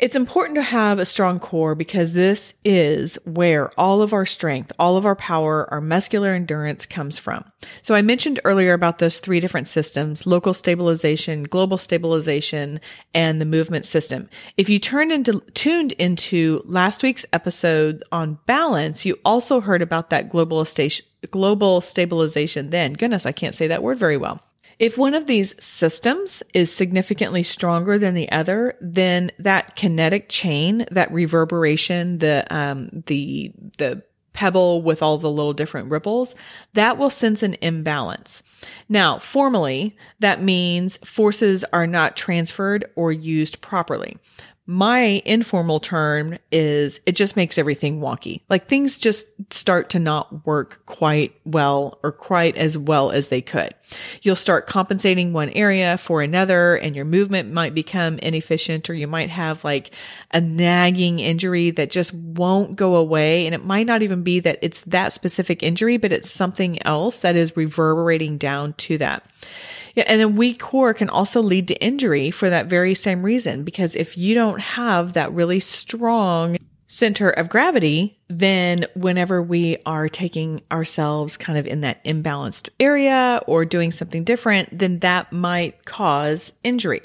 it's 0.00 0.14
important 0.14 0.54
to 0.54 0.62
have 0.62 1.00
a 1.00 1.04
strong 1.04 1.40
core 1.40 1.74
because 1.74 2.12
this 2.12 2.54
is 2.64 3.18
where 3.24 3.70
all 3.72 4.00
of 4.00 4.12
our 4.12 4.26
strength, 4.26 4.72
all 4.78 4.96
of 4.96 5.04
our 5.04 5.16
power, 5.16 5.68
our 5.72 5.80
muscular 5.80 6.32
endurance 6.32 6.86
comes 6.86 7.18
from. 7.18 7.44
So 7.82 7.96
I 7.96 8.02
mentioned 8.02 8.38
earlier 8.44 8.74
about 8.74 8.98
those 8.98 9.18
three 9.18 9.40
different 9.40 9.66
systems, 9.68 10.24
local 10.24 10.54
stabilization, 10.54 11.42
global 11.42 11.78
stabilization, 11.78 12.80
and 13.12 13.40
the 13.40 13.44
movement 13.44 13.86
system. 13.86 14.28
If 14.56 14.68
you 14.68 14.78
turned 14.78 15.10
into, 15.10 15.40
tuned 15.54 15.92
into 15.92 16.62
last 16.64 17.02
week's 17.02 17.26
episode 17.32 18.04
on 18.12 18.38
balance, 18.46 19.04
you 19.04 19.18
also 19.24 19.60
heard 19.60 19.82
about 19.82 20.10
that 20.10 20.30
global 20.30 20.64
station, 20.64 21.06
global 21.32 21.80
stabilization 21.80 22.70
then. 22.70 22.92
Goodness, 22.92 23.26
I 23.26 23.32
can't 23.32 23.54
say 23.54 23.66
that 23.66 23.82
word 23.82 23.98
very 23.98 24.16
well. 24.16 24.42
If 24.78 24.96
one 24.96 25.14
of 25.14 25.26
these 25.26 25.54
systems 25.62 26.42
is 26.54 26.72
significantly 26.72 27.42
stronger 27.42 27.98
than 27.98 28.14
the 28.14 28.30
other, 28.30 28.76
then 28.80 29.32
that 29.38 29.74
kinetic 29.74 30.28
chain, 30.28 30.86
that 30.90 31.12
reverberation, 31.12 32.18
the 32.18 32.46
um, 32.50 33.02
the 33.06 33.52
the 33.78 34.02
pebble 34.34 34.82
with 34.82 35.02
all 35.02 35.18
the 35.18 35.30
little 35.30 35.52
different 35.52 35.90
ripples, 35.90 36.36
that 36.74 36.96
will 36.96 37.10
sense 37.10 37.42
an 37.42 37.56
imbalance. 37.60 38.44
Now, 38.88 39.18
formally, 39.18 39.96
that 40.20 40.40
means 40.40 40.96
forces 40.98 41.64
are 41.72 41.88
not 41.88 42.16
transferred 42.16 42.84
or 42.94 43.10
used 43.10 43.60
properly. 43.60 44.16
My 44.70 45.22
informal 45.24 45.80
term 45.80 46.36
is 46.52 47.00
it 47.06 47.12
just 47.12 47.36
makes 47.36 47.56
everything 47.56 48.00
wonky. 48.00 48.42
Like 48.50 48.68
things 48.68 48.98
just 48.98 49.24
start 49.48 49.88
to 49.90 49.98
not 49.98 50.44
work 50.44 50.84
quite 50.84 51.34
well 51.46 51.98
or 52.02 52.12
quite 52.12 52.54
as 52.54 52.76
well 52.76 53.10
as 53.10 53.30
they 53.30 53.40
could. 53.40 53.72
You'll 54.20 54.36
start 54.36 54.66
compensating 54.66 55.32
one 55.32 55.48
area 55.50 55.96
for 55.96 56.20
another 56.20 56.76
and 56.76 56.94
your 56.94 57.06
movement 57.06 57.50
might 57.50 57.74
become 57.74 58.18
inefficient 58.18 58.90
or 58.90 58.94
you 58.94 59.06
might 59.06 59.30
have 59.30 59.64
like 59.64 59.90
a 60.32 60.40
nagging 60.42 61.18
injury 61.18 61.70
that 61.70 61.90
just 61.90 62.12
won't 62.12 62.76
go 62.76 62.96
away. 62.96 63.46
And 63.46 63.54
it 63.54 63.64
might 63.64 63.86
not 63.86 64.02
even 64.02 64.22
be 64.22 64.38
that 64.40 64.58
it's 64.60 64.82
that 64.82 65.14
specific 65.14 65.62
injury, 65.62 65.96
but 65.96 66.12
it's 66.12 66.30
something 66.30 66.78
else 66.86 67.20
that 67.20 67.36
is 67.36 67.56
reverberating 67.56 68.36
down 68.36 68.74
to 68.74 68.98
that. 68.98 69.24
Yeah, 69.98 70.04
and 70.06 70.22
a 70.22 70.28
weak 70.28 70.60
core 70.60 70.94
can 70.94 71.10
also 71.10 71.42
lead 71.42 71.66
to 71.66 71.84
injury 71.84 72.30
for 72.30 72.48
that 72.48 72.66
very 72.66 72.94
same 72.94 73.24
reason. 73.24 73.64
Because 73.64 73.96
if 73.96 74.16
you 74.16 74.32
don't 74.32 74.60
have 74.60 75.14
that 75.14 75.32
really 75.32 75.58
strong 75.58 76.56
center 76.86 77.30
of 77.30 77.48
gravity, 77.48 78.16
then 78.28 78.86
whenever 78.94 79.42
we 79.42 79.78
are 79.86 80.08
taking 80.08 80.62
ourselves 80.70 81.36
kind 81.36 81.58
of 81.58 81.66
in 81.66 81.80
that 81.80 82.04
imbalanced 82.04 82.68
area 82.78 83.42
or 83.48 83.64
doing 83.64 83.90
something 83.90 84.22
different, 84.22 84.78
then 84.78 85.00
that 85.00 85.32
might 85.32 85.84
cause 85.84 86.52
injury 86.62 87.02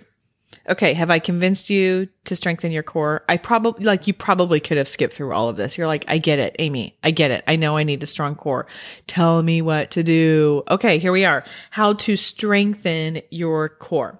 okay, 0.70 0.94
have 0.94 1.10
I 1.10 1.20
convinced 1.20 1.70
you 1.70 2.08
to 2.26 2.36
strengthen 2.36 2.72
your 2.72 2.84
core? 2.84 3.24
I 3.28 3.38
probably, 3.38 3.84
like, 3.84 4.08
you 4.08 4.14
probably 4.14 4.60
could 4.60 4.78
have 4.78 4.88
skipped 4.88 5.14
through 5.14 5.34
all 5.34 5.50
of 5.50 5.58
this. 5.58 5.78
You're 5.78 5.88
like, 5.88 6.06
I 6.08 6.18
get 6.18 6.40
it, 6.40 6.56
Amy. 6.60 6.98
I 7.04 7.12
get 7.12 7.32
it. 7.32 7.44
I 7.48 7.56
know 7.56 7.78
I 7.78 7.84
need 7.84 8.04
a 8.04 8.08
strong 8.08 8.36
core. 8.36 8.68
Tell 9.08 9.44
me 9.44 9.62
what 9.62 9.92
to 9.92 10.04
do. 10.04 10.64
Okay, 10.70 11.00
here 11.00 11.12
we 11.12 11.26
are. 11.26 11.44
How 11.70 11.94
to 11.94 12.16
strengthen 12.16 13.22
your 13.30 13.70
core. 13.70 14.20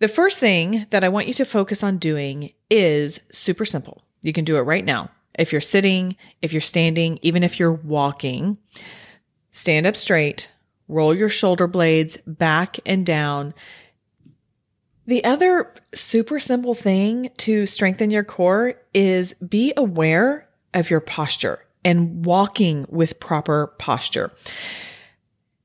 The 0.00 0.08
first 0.08 0.38
thing 0.38 0.86
that 0.90 1.02
I 1.02 1.08
want 1.08 1.26
you 1.26 1.34
to 1.34 1.44
focus 1.44 1.82
on 1.82 1.98
doing 1.98 2.52
is 2.70 3.20
super 3.32 3.64
simple. 3.64 4.02
You 4.22 4.32
can 4.32 4.44
do 4.44 4.56
it 4.56 4.62
right 4.62 4.84
now. 4.84 5.10
If 5.36 5.52
you're 5.52 5.60
sitting, 5.60 6.16
if 6.42 6.52
you're 6.52 6.60
standing, 6.60 7.18
even 7.22 7.42
if 7.42 7.58
you're 7.58 7.72
walking, 7.72 8.58
stand 9.50 9.86
up 9.86 9.96
straight, 9.96 10.48
roll 10.86 11.14
your 11.14 11.28
shoulder 11.28 11.66
blades 11.66 12.16
back 12.26 12.76
and 12.86 13.04
down 13.04 13.54
the 15.08 15.24
other 15.24 15.72
super 15.94 16.38
simple 16.38 16.74
thing 16.74 17.30
to 17.38 17.66
strengthen 17.66 18.10
your 18.10 18.24
core 18.24 18.74
is 18.92 19.32
be 19.34 19.72
aware 19.74 20.46
of 20.74 20.90
your 20.90 21.00
posture 21.00 21.64
and 21.82 22.26
walking 22.26 22.84
with 22.90 23.18
proper 23.18 23.68
posture. 23.78 24.30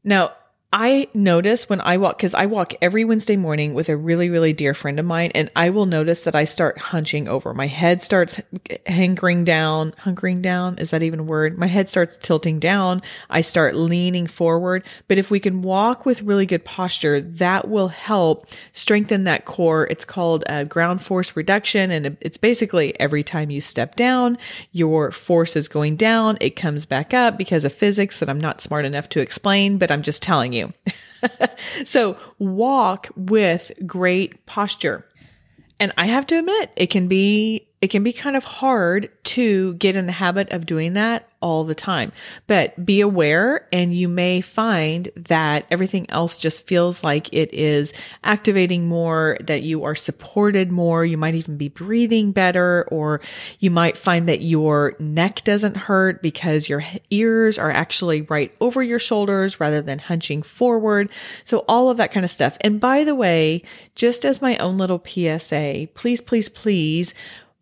Now, 0.01 0.31
I 0.75 1.07
notice 1.13 1.69
when 1.69 1.81
I 1.81 1.97
walk, 1.97 2.17
because 2.17 2.33
I 2.33 2.47
walk 2.47 2.73
every 2.81 3.05
Wednesday 3.05 3.35
morning 3.35 3.75
with 3.75 3.89
a 3.89 3.95
really, 3.95 4.31
really 4.31 4.53
dear 4.53 4.73
friend 4.73 4.99
of 4.99 5.05
mine, 5.05 5.29
and 5.35 5.51
I 5.55 5.69
will 5.69 5.85
notice 5.85 6.23
that 6.23 6.33
I 6.33 6.45
start 6.45 6.79
hunching 6.79 7.27
over. 7.27 7.53
My 7.53 7.67
head 7.67 8.01
starts 8.01 8.41
hankering 8.87 9.43
down, 9.43 9.91
hunkering 10.03 10.41
down. 10.41 10.79
Is 10.79 10.89
that 10.89 11.03
even 11.03 11.19
a 11.19 11.23
word? 11.23 11.59
My 11.59 11.67
head 11.67 11.89
starts 11.89 12.17
tilting 12.19 12.57
down. 12.57 13.03
I 13.29 13.41
start 13.41 13.75
leaning 13.75 14.25
forward. 14.25 14.83
But 15.07 15.19
if 15.19 15.29
we 15.29 15.39
can 15.39 15.61
walk 15.61 16.07
with 16.07 16.23
really 16.23 16.47
good 16.47 16.65
posture, 16.65 17.21
that 17.21 17.69
will 17.69 17.89
help 17.89 18.47
strengthen 18.71 19.25
that 19.25 19.45
core. 19.45 19.85
It's 19.91 20.05
called 20.05 20.43
uh, 20.49 20.63
ground 20.63 21.03
force 21.05 21.35
reduction. 21.35 21.91
And 21.91 22.17
it's 22.19 22.37
basically 22.37 22.99
every 22.99 23.21
time 23.21 23.51
you 23.51 23.61
step 23.61 23.95
down, 23.95 24.39
your 24.71 25.11
force 25.11 25.55
is 25.55 25.67
going 25.67 25.97
down. 25.97 26.39
It 26.41 26.55
comes 26.55 26.87
back 26.87 27.13
up 27.13 27.37
because 27.37 27.63
of 27.63 27.73
physics 27.73 28.19
that 28.19 28.29
I'm 28.29 28.41
not 28.41 28.59
smart 28.59 28.85
enough 28.85 29.07
to 29.09 29.19
explain, 29.19 29.77
but 29.77 29.91
I'm 29.91 30.01
just 30.01 30.23
telling 30.23 30.51
you 30.51 30.62
you. 30.63 30.73
so 31.85 32.17
walk 32.39 33.09
with 33.15 33.71
great 33.85 34.45
posture. 34.45 35.05
And 35.79 35.91
I 35.97 36.05
have 36.05 36.27
to 36.27 36.39
admit, 36.39 36.71
it 36.75 36.87
can 36.87 37.07
be 37.07 37.67
it 37.83 37.89
can 37.89 38.01
be 38.01 38.13
kind 38.13 38.37
of 38.37 38.45
hard 38.45 39.09
to 39.25 39.73
get 39.73 39.97
in 39.97 40.05
the 40.05 40.13
habit 40.13 40.49
of 40.51 40.65
doing 40.65 40.93
that 40.93 41.27
all 41.41 41.65
the 41.65 41.75
time. 41.75 42.13
But 42.47 42.85
be 42.85 43.01
aware, 43.01 43.67
and 43.73 43.93
you 43.93 44.07
may 44.07 44.39
find 44.39 45.09
that 45.17 45.65
everything 45.69 46.09
else 46.09 46.37
just 46.37 46.65
feels 46.65 47.03
like 47.03 47.27
it 47.33 47.53
is 47.53 47.91
activating 48.23 48.87
more, 48.87 49.37
that 49.41 49.63
you 49.63 49.83
are 49.83 49.95
supported 49.95 50.71
more. 50.71 51.03
You 51.03 51.17
might 51.17 51.35
even 51.35 51.57
be 51.57 51.67
breathing 51.67 52.31
better, 52.31 52.87
or 52.89 53.19
you 53.59 53.69
might 53.69 53.97
find 53.97 54.29
that 54.29 54.41
your 54.41 54.95
neck 54.97 55.43
doesn't 55.43 55.75
hurt 55.75 56.21
because 56.21 56.69
your 56.69 56.85
ears 57.09 57.59
are 57.59 57.69
actually 57.69 58.21
right 58.21 58.55
over 58.61 58.81
your 58.81 58.99
shoulders 58.99 59.59
rather 59.59 59.81
than 59.81 59.99
hunching 59.99 60.41
forward. 60.41 61.09
So, 61.43 61.65
all 61.67 61.89
of 61.89 61.97
that 61.97 62.13
kind 62.13 62.23
of 62.23 62.31
stuff. 62.31 62.57
And 62.61 62.79
by 62.79 63.03
the 63.03 63.13
way, 63.13 63.61
just 63.93 64.23
as 64.23 64.41
my 64.41 64.55
own 64.59 64.77
little 64.77 65.03
PSA, 65.05 65.89
please, 65.95 66.21
please, 66.21 66.47
please 66.47 67.13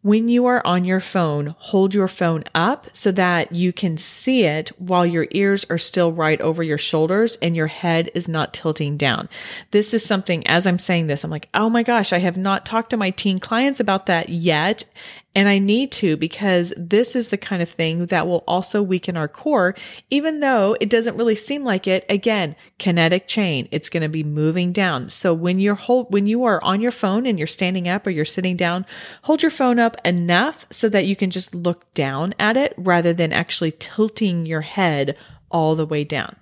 when 0.04 0.28
you 0.28 0.48
are 0.48 0.66
on 0.66 0.84
your 0.84 1.00
phone, 1.00 1.56
hold 1.60 1.94
your 1.94 2.08
phone 2.08 2.44
up 2.56 2.88
so 2.92 3.12
that 3.12 3.52
you 3.52 3.72
can 3.72 3.98
see 3.98 4.44
it 4.46 4.70
while 4.80 5.06
your 5.06 5.28
ears 5.32 5.66
are 5.70 5.78
still 5.78 6.12
right 6.12 6.42
over 6.42 6.64
your 6.64 6.78
shoulders 6.78 7.38
and 7.42 7.56
your 7.56 7.68
head 7.68 8.10
is 8.16 8.28
not 8.28 8.54
tilting 8.54 8.98
down. 8.98 9.30
This 9.70 9.94
is 9.94 10.04
something, 10.04 10.46
as 10.48 10.66
I'm 10.66 10.80
saying 10.80 11.08
this, 11.08 11.24
I'm 11.24 11.30
like, 11.30 11.50
oh 11.54 11.70
my 11.70 11.84
gosh, 11.84 12.14
I 12.14 12.18
have 12.18 12.38
not 12.38 12.66
talked 12.66 12.90
to 12.92 12.98
my 12.98 13.12
teen 13.12 13.40
clients 13.40 13.80
about 13.80 14.08
that 14.08 14.30
yet. 14.30 14.86
And 15.34 15.48
I 15.48 15.60
need 15.60 15.94
to 15.94 16.18
because 16.18 16.74
this 16.76 17.16
is 17.16 17.30
the 17.30 17.38
kind 17.38 17.62
of 17.62 17.70
thing 17.70 18.08
that 18.08 18.28
will 18.28 18.44
also 18.48 18.84
weaken 18.84 19.16
our 19.16 19.30
core, 19.30 19.76
even 20.10 20.42
though 20.42 20.76
it 20.82 20.90
doesn't 20.90 21.16
really 21.16 21.36
seem 21.36 21.64
like 21.64 21.88
it. 21.88 22.06
Again, 22.10 22.56
kinetic 22.80 23.28
chain. 23.28 23.70
It's 23.72 23.90
going 23.90 24.04
to 24.04 24.10
be 24.10 24.26
moving 24.26 24.74
down. 24.74 25.10
So 25.10 25.34
when 25.34 25.60
you're 25.60 25.76
hold, 25.76 26.12
when 26.14 26.28
you 26.28 26.44
are 26.44 26.62
on 26.64 26.82
your 26.82 26.92
phone 26.92 27.26
and 27.26 27.38
you're 27.38 27.48
standing 27.48 27.88
up 27.88 28.06
or 28.06 28.10
you're 28.10 28.26
sitting 28.26 28.58
down, 28.58 28.86
hold 29.22 29.42
your 29.42 29.52
phone 29.52 29.80
up 29.80 29.96
enough 30.06 30.66
so 30.70 30.90
that 30.90 31.06
you 31.06 31.16
can 31.16 31.32
just 31.32 31.56
look 31.56 31.94
down 31.94 32.34
at 32.38 32.58
it 32.58 32.74
rather 32.78 33.14
than 33.14 33.32
actually 33.32 33.72
tilting 33.72 34.46
your 34.46 34.62
head 34.62 35.16
all 35.50 35.76
the 35.76 35.86
way 35.86 36.04
down. 36.04 36.36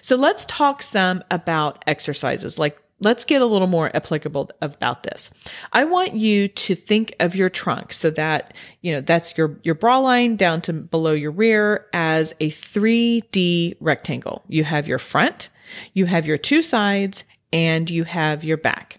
So 0.00 0.16
let's 0.16 0.46
talk 0.46 0.82
some 0.82 1.22
about 1.30 1.84
exercises 1.86 2.58
like 2.58 2.80
let's 3.00 3.24
get 3.24 3.42
a 3.42 3.46
little 3.46 3.66
more 3.66 3.94
applicable 3.94 4.50
about 4.60 5.02
this. 5.04 5.30
I 5.72 5.84
want 5.84 6.14
you 6.14 6.48
to 6.48 6.74
think 6.74 7.14
of 7.20 7.36
your 7.36 7.48
trunk 7.48 7.92
so 7.92 8.10
that, 8.10 8.54
you 8.80 8.92
know, 8.92 9.00
that's 9.00 9.36
your, 9.38 9.58
your 9.62 9.74
bra 9.74 9.98
line 9.98 10.36
down 10.36 10.60
to 10.62 10.72
below 10.72 11.12
your 11.12 11.30
rear 11.30 11.86
as 11.92 12.34
a 12.40 12.50
3D 12.50 13.76
rectangle. 13.80 14.44
You 14.48 14.64
have 14.64 14.88
your 14.88 14.98
front, 14.98 15.48
you 15.92 16.06
have 16.06 16.26
your 16.26 16.38
two 16.38 16.62
sides, 16.62 17.24
and 17.52 17.88
you 17.88 18.04
have 18.04 18.44
your 18.44 18.56
back. 18.56 18.98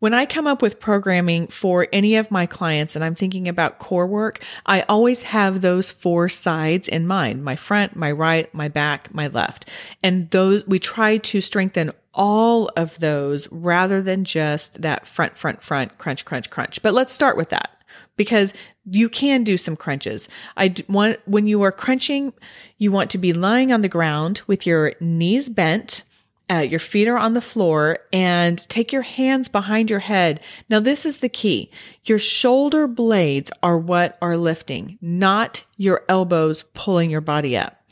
When 0.00 0.12
I 0.12 0.26
come 0.26 0.46
up 0.46 0.60
with 0.60 0.80
programming 0.80 1.46
for 1.46 1.86
any 1.90 2.16
of 2.16 2.30
my 2.30 2.44
clients 2.44 2.94
and 2.94 3.02
I'm 3.02 3.14
thinking 3.14 3.48
about 3.48 3.78
core 3.78 4.06
work, 4.06 4.44
I 4.66 4.82
always 4.82 5.22
have 5.22 5.62
those 5.62 5.90
four 5.90 6.28
sides 6.28 6.88
in 6.88 7.06
mind 7.06 7.42
my 7.42 7.56
front, 7.56 7.96
my 7.96 8.10
right, 8.10 8.52
my 8.54 8.68
back, 8.68 9.14
my 9.14 9.28
left. 9.28 9.70
And 10.02 10.30
those 10.30 10.66
we 10.66 10.78
try 10.78 11.16
to 11.16 11.40
strengthen 11.40 11.92
all 12.14 12.70
of 12.76 12.98
those 13.00 13.48
rather 13.50 14.00
than 14.00 14.24
just 14.24 14.82
that 14.82 15.06
front, 15.06 15.36
front, 15.36 15.62
front, 15.62 15.98
crunch, 15.98 16.24
crunch, 16.24 16.48
crunch. 16.48 16.80
But 16.82 16.94
let's 16.94 17.12
start 17.12 17.36
with 17.36 17.50
that 17.50 17.70
because 18.16 18.54
you 18.90 19.08
can 19.08 19.44
do 19.44 19.58
some 19.58 19.76
crunches. 19.76 20.28
I 20.56 20.74
want, 20.88 21.18
when 21.26 21.46
you 21.46 21.62
are 21.62 21.72
crunching, 21.72 22.32
you 22.78 22.92
want 22.92 23.10
to 23.10 23.18
be 23.18 23.32
lying 23.32 23.72
on 23.72 23.82
the 23.82 23.88
ground 23.88 24.42
with 24.46 24.66
your 24.66 24.94
knees 25.00 25.48
bent. 25.48 26.04
Uh, 26.50 26.58
your 26.58 26.78
feet 26.80 27.08
are 27.08 27.16
on 27.16 27.32
the 27.32 27.40
floor 27.40 27.98
and 28.12 28.68
take 28.68 28.92
your 28.92 29.02
hands 29.02 29.48
behind 29.48 29.88
your 29.88 30.00
head. 30.00 30.40
Now, 30.68 30.78
this 30.78 31.06
is 31.06 31.18
the 31.18 31.30
key. 31.30 31.70
Your 32.04 32.18
shoulder 32.18 32.86
blades 32.86 33.50
are 33.62 33.78
what 33.78 34.18
are 34.20 34.36
lifting, 34.36 34.98
not 35.00 35.64
your 35.76 36.02
elbows 36.08 36.62
pulling 36.74 37.10
your 37.10 37.20
body 37.20 37.56
up. 37.56 37.84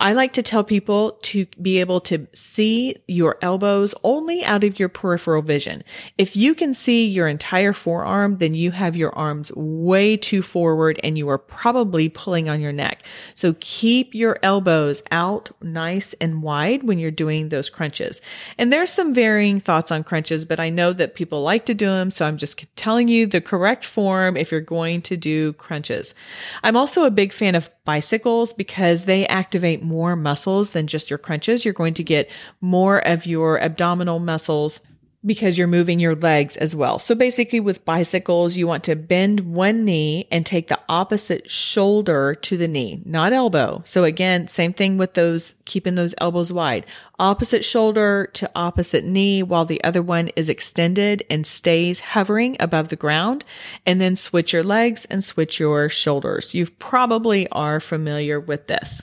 I 0.00 0.12
like 0.12 0.32
to 0.34 0.42
tell 0.42 0.62
people 0.62 1.18
to 1.22 1.46
be 1.60 1.80
able 1.80 2.00
to 2.02 2.28
see 2.32 2.96
your 3.08 3.36
elbows 3.42 3.94
only 4.04 4.44
out 4.44 4.62
of 4.62 4.78
your 4.78 4.88
peripheral 4.88 5.42
vision. 5.42 5.82
If 6.16 6.36
you 6.36 6.54
can 6.54 6.72
see 6.72 7.06
your 7.06 7.26
entire 7.26 7.72
forearm, 7.72 8.38
then 8.38 8.54
you 8.54 8.70
have 8.70 8.94
your 8.94 9.12
arms 9.16 9.50
way 9.56 10.16
too 10.16 10.40
forward 10.40 11.00
and 11.02 11.18
you 11.18 11.28
are 11.28 11.38
probably 11.38 12.08
pulling 12.08 12.48
on 12.48 12.60
your 12.60 12.72
neck. 12.72 13.02
So 13.34 13.56
keep 13.58 14.14
your 14.14 14.38
elbows 14.40 15.02
out 15.10 15.50
nice 15.60 16.12
and 16.14 16.42
wide 16.42 16.84
when 16.84 17.00
you're 17.00 17.10
doing 17.10 17.48
those 17.48 17.68
crunches. 17.68 18.20
And 18.56 18.72
there's 18.72 18.90
some 18.90 19.12
varying 19.12 19.58
thoughts 19.58 19.90
on 19.90 20.04
crunches, 20.04 20.44
but 20.44 20.60
I 20.60 20.70
know 20.70 20.92
that 20.92 21.16
people 21.16 21.42
like 21.42 21.66
to 21.66 21.74
do 21.74 21.86
them. 21.86 22.12
So 22.12 22.24
I'm 22.24 22.36
just 22.36 22.64
telling 22.76 23.08
you 23.08 23.26
the 23.26 23.40
correct 23.40 23.84
form 23.84 24.36
if 24.36 24.52
you're 24.52 24.60
going 24.60 25.02
to 25.02 25.16
do 25.16 25.54
crunches. 25.54 26.14
I'm 26.62 26.76
also 26.76 27.04
a 27.04 27.10
big 27.10 27.27
fan 27.32 27.54
of 27.54 27.70
bicycles 27.84 28.52
because 28.52 29.04
they 29.04 29.26
activate 29.26 29.82
more 29.82 30.16
muscles 30.16 30.70
than 30.70 30.86
just 30.86 31.10
your 31.10 31.18
crunches. 31.18 31.64
You're 31.64 31.74
going 31.74 31.94
to 31.94 32.04
get 32.04 32.30
more 32.60 32.98
of 33.06 33.26
your 33.26 33.60
abdominal 33.60 34.18
muscles 34.18 34.80
because 35.26 35.58
you're 35.58 35.66
moving 35.66 35.98
your 35.98 36.14
legs 36.14 36.56
as 36.56 36.76
well. 36.76 36.98
So 36.98 37.14
basically 37.14 37.58
with 37.58 37.84
bicycles, 37.84 38.56
you 38.56 38.68
want 38.68 38.84
to 38.84 38.94
bend 38.94 39.40
one 39.40 39.84
knee 39.84 40.28
and 40.30 40.46
take 40.46 40.68
the 40.68 40.78
opposite 40.88 41.50
shoulder 41.50 42.36
to 42.36 42.56
the 42.56 42.68
knee, 42.68 43.02
not 43.04 43.32
elbow. 43.32 43.82
So 43.84 44.04
again, 44.04 44.46
same 44.46 44.72
thing 44.72 44.96
with 44.96 45.14
those, 45.14 45.54
keeping 45.64 45.96
those 45.96 46.14
elbows 46.18 46.52
wide. 46.52 46.86
Opposite 47.18 47.64
shoulder 47.64 48.30
to 48.34 48.50
opposite 48.54 49.04
knee 49.04 49.42
while 49.42 49.64
the 49.64 49.82
other 49.82 50.02
one 50.02 50.28
is 50.36 50.48
extended 50.48 51.24
and 51.28 51.46
stays 51.46 51.98
hovering 52.00 52.56
above 52.60 52.88
the 52.88 52.96
ground. 52.96 53.44
And 53.84 54.00
then 54.00 54.14
switch 54.14 54.52
your 54.52 54.62
legs 54.62 55.04
and 55.06 55.24
switch 55.24 55.58
your 55.58 55.88
shoulders. 55.88 56.54
You 56.54 56.66
probably 56.66 57.48
are 57.48 57.80
familiar 57.80 58.38
with 58.38 58.68
this. 58.68 59.02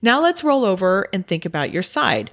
Now 0.00 0.22
let's 0.22 0.44
roll 0.44 0.64
over 0.64 1.08
and 1.12 1.26
think 1.26 1.44
about 1.44 1.72
your 1.72 1.82
side. 1.82 2.30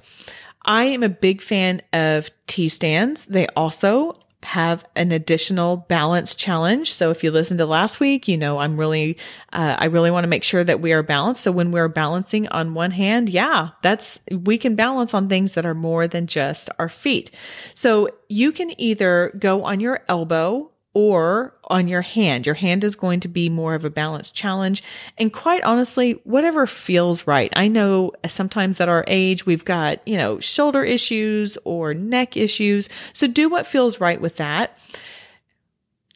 I 0.69 0.83
am 0.85 1.01
a 1.01 1.09
big 1.09 1.41
fan 1.41 1.81
of 1.91 2.29
T 2.45 2.69
stands. 2.69 3.25
They 3.25 3.47
also 3.47 4.19
have 4.43 4.85
an 4.95 5.11
additional 5.11 5.77
balance 5.77 6.33
challenge. 6.35 6.93
So 6.93 7.09
if 7.09 7.23
you 7.23 7.31
listened 7.31 7.57
to 7.57 7.65
last 7.65 7.99
week, 7.99 8.27
you 8.27 8.37
know, 8.37 8.59
I'm 8.59 8.77
really, 8.77 9.17
uh, 9.51 9.75
I 9.77 9.85
really 9.85 10.11
want 10.11 10.23
to 10.23 10.29
make 10.29 10.43
sure 10.45 10.63
that 10.63 10.79
we 10.79 10.93
are 10.93 11.03
balanced. 11.03 11.43
So 11.43 11.51
when 11.51 11.71
we're 11.71 11.89
balancing 11.89 12.47
on 12.47 12.73
one 12.73 12.91
hand, 12.91 13.29
yeah, 13.29 13.69
that's, 13.81 14.21
we 14.31 14.57
can 14.57 14.75
balance 14.75 15.13
on 15.13 15.27
things 15.27 15.55
that 15.55 15.65
are 15.65 15.73
more 15.73 16.07
than 16.07 16.27
just 16.27 16.69
our 16.79 16.87
feet. 16.87 17.31
So 17.73 18.07
you 18.29 18.53
can 18.53 18.79
either 18.79 19.33
go 19.37 19.65
on 19.65 19.81
your 19.81 20.01
elbow 20.07 20.71
or 20.93 21.53
on 21.65 21.87
your 21.87 22.01
hand. 22.01 22.45
Your 22.45 22.55
hand 22.55 22.83
is 22.83 22.95
going 22.95 23.19
to 23.21 23.27
be 23.27 23.47
more 23.49 23.75
of 23.75 23.85
a 23.85 23.89
balance 23.89 24.31
challenge. 24.31 24.83
And 25.17 25.31
quite 25.31 25.63
honestly, 25.63 26.13
whatever 26.23 26.65
feels 26.65 27.27
right. 27.27 27.53
I 27.55 27.67
know 27.67 28.11
sometimes 28.27 28.81
at 28.81 28.89
our 28.89 29.05
age, 29.07 29.45
we've 29.45 29.65
got, 29.65 30.05
you 30.07 30.17
know, 30.17 30.39
shoulder 30.39 30.83
issues 30.83 31.57
or 31.63 31.93
neck 31.93 32.35
issues. 32.35 32.89
So 33.13 33.27
do 33.27 33.49
what 33.49 33.67
feels 33.67 33.99
right 33.99 34.19
with 34.19 34.37
that. 34.37 34.77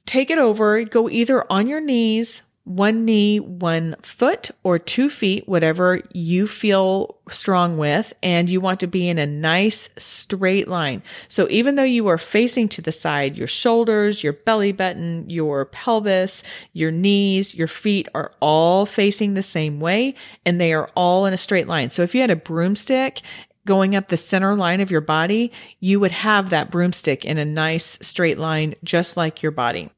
Take 0.06 0.30
it 0.30 0.38
over, 0.38 0.84
go 0.84 1.10
either 1.10 1.52
on 1.52 1.68
your 1.68 1.80
knees 1.80 2.44
one 2.66 3.04
knee, 3.04 3.40
one 3.40 3.96
foot, 4.02 4.52
or 4.64 4.80
two 4.80 5.10
feet, 5.10 5.48
whatever 5.48 6.02
you 6.14 6.48
feel 6.48 7.18
strong 7.30 7.78
with. 7.78 8.14
And 8.24 8.50
you 8.50 8.62
want 8.62 8.80
to 8.80 8.88
be 8.88 9.10
in 9.10 9.18
a 9.18 9.26
nice 9.26 9.90
straight 9.98 10.68
line. 10.68 11.04
So 11.28 11.48
even 11.50 11.76
though 11.76 11.84
you 11.84 12.08
are 12.08 12.18
facing 12.18 12.70
to 12.70 12.82
the 12.82 12.92
side, 12.92 13.36
your 13.36 13.48
shoulders, 13.48 14.24
your 14.24 14.34
belly 14.34 14.72
button, 14.72 15.30
your 15.30 15.66
pelvis, 15.66 16.44
your 16.72 16.92
knees, 16.92 17.54
your 17.54 17.68
feet 17.68 18.08
are 18.16 18.32
all 18.40 18.86
facing 18.86 19.34
the 19.34 19.44
same 19.44 19.80
way 19.80 20.16
and 20.46 20.60
they 20.60 20.74
are 20.74 20.90
all 20.96 21.26
in 21.26 21.34
a 21.34 21.38
straight 21.38 21.68
line. 21.68 21.90
So 21.90 22.02
if 22.02 22.16
you 22.16 22.22
had 22.22 22.32
a 22.32 22.36
broomstick 22.36 23.22
going 23.66 23.96
up 23.96 24.08
the 24.08 24.18
center 24.18 24.56
line 24.56 24.82
of 24.82 24.92
your 24.92 25.02
body, 25.02 25.52
you 25.80 26.00
would 26.00 26.12
have 26.12 26.50
that 26.50 26.72
broomstick 26.72 27.26
in 27.26 27.38
a 27.38 27.46
nice 27.46 27.98
straight 28.02 28.38
line, 28.38 28.76
just 28.84 29.16
like 29.16 29.42
your 29.42 29.52
body. 29.52 29.90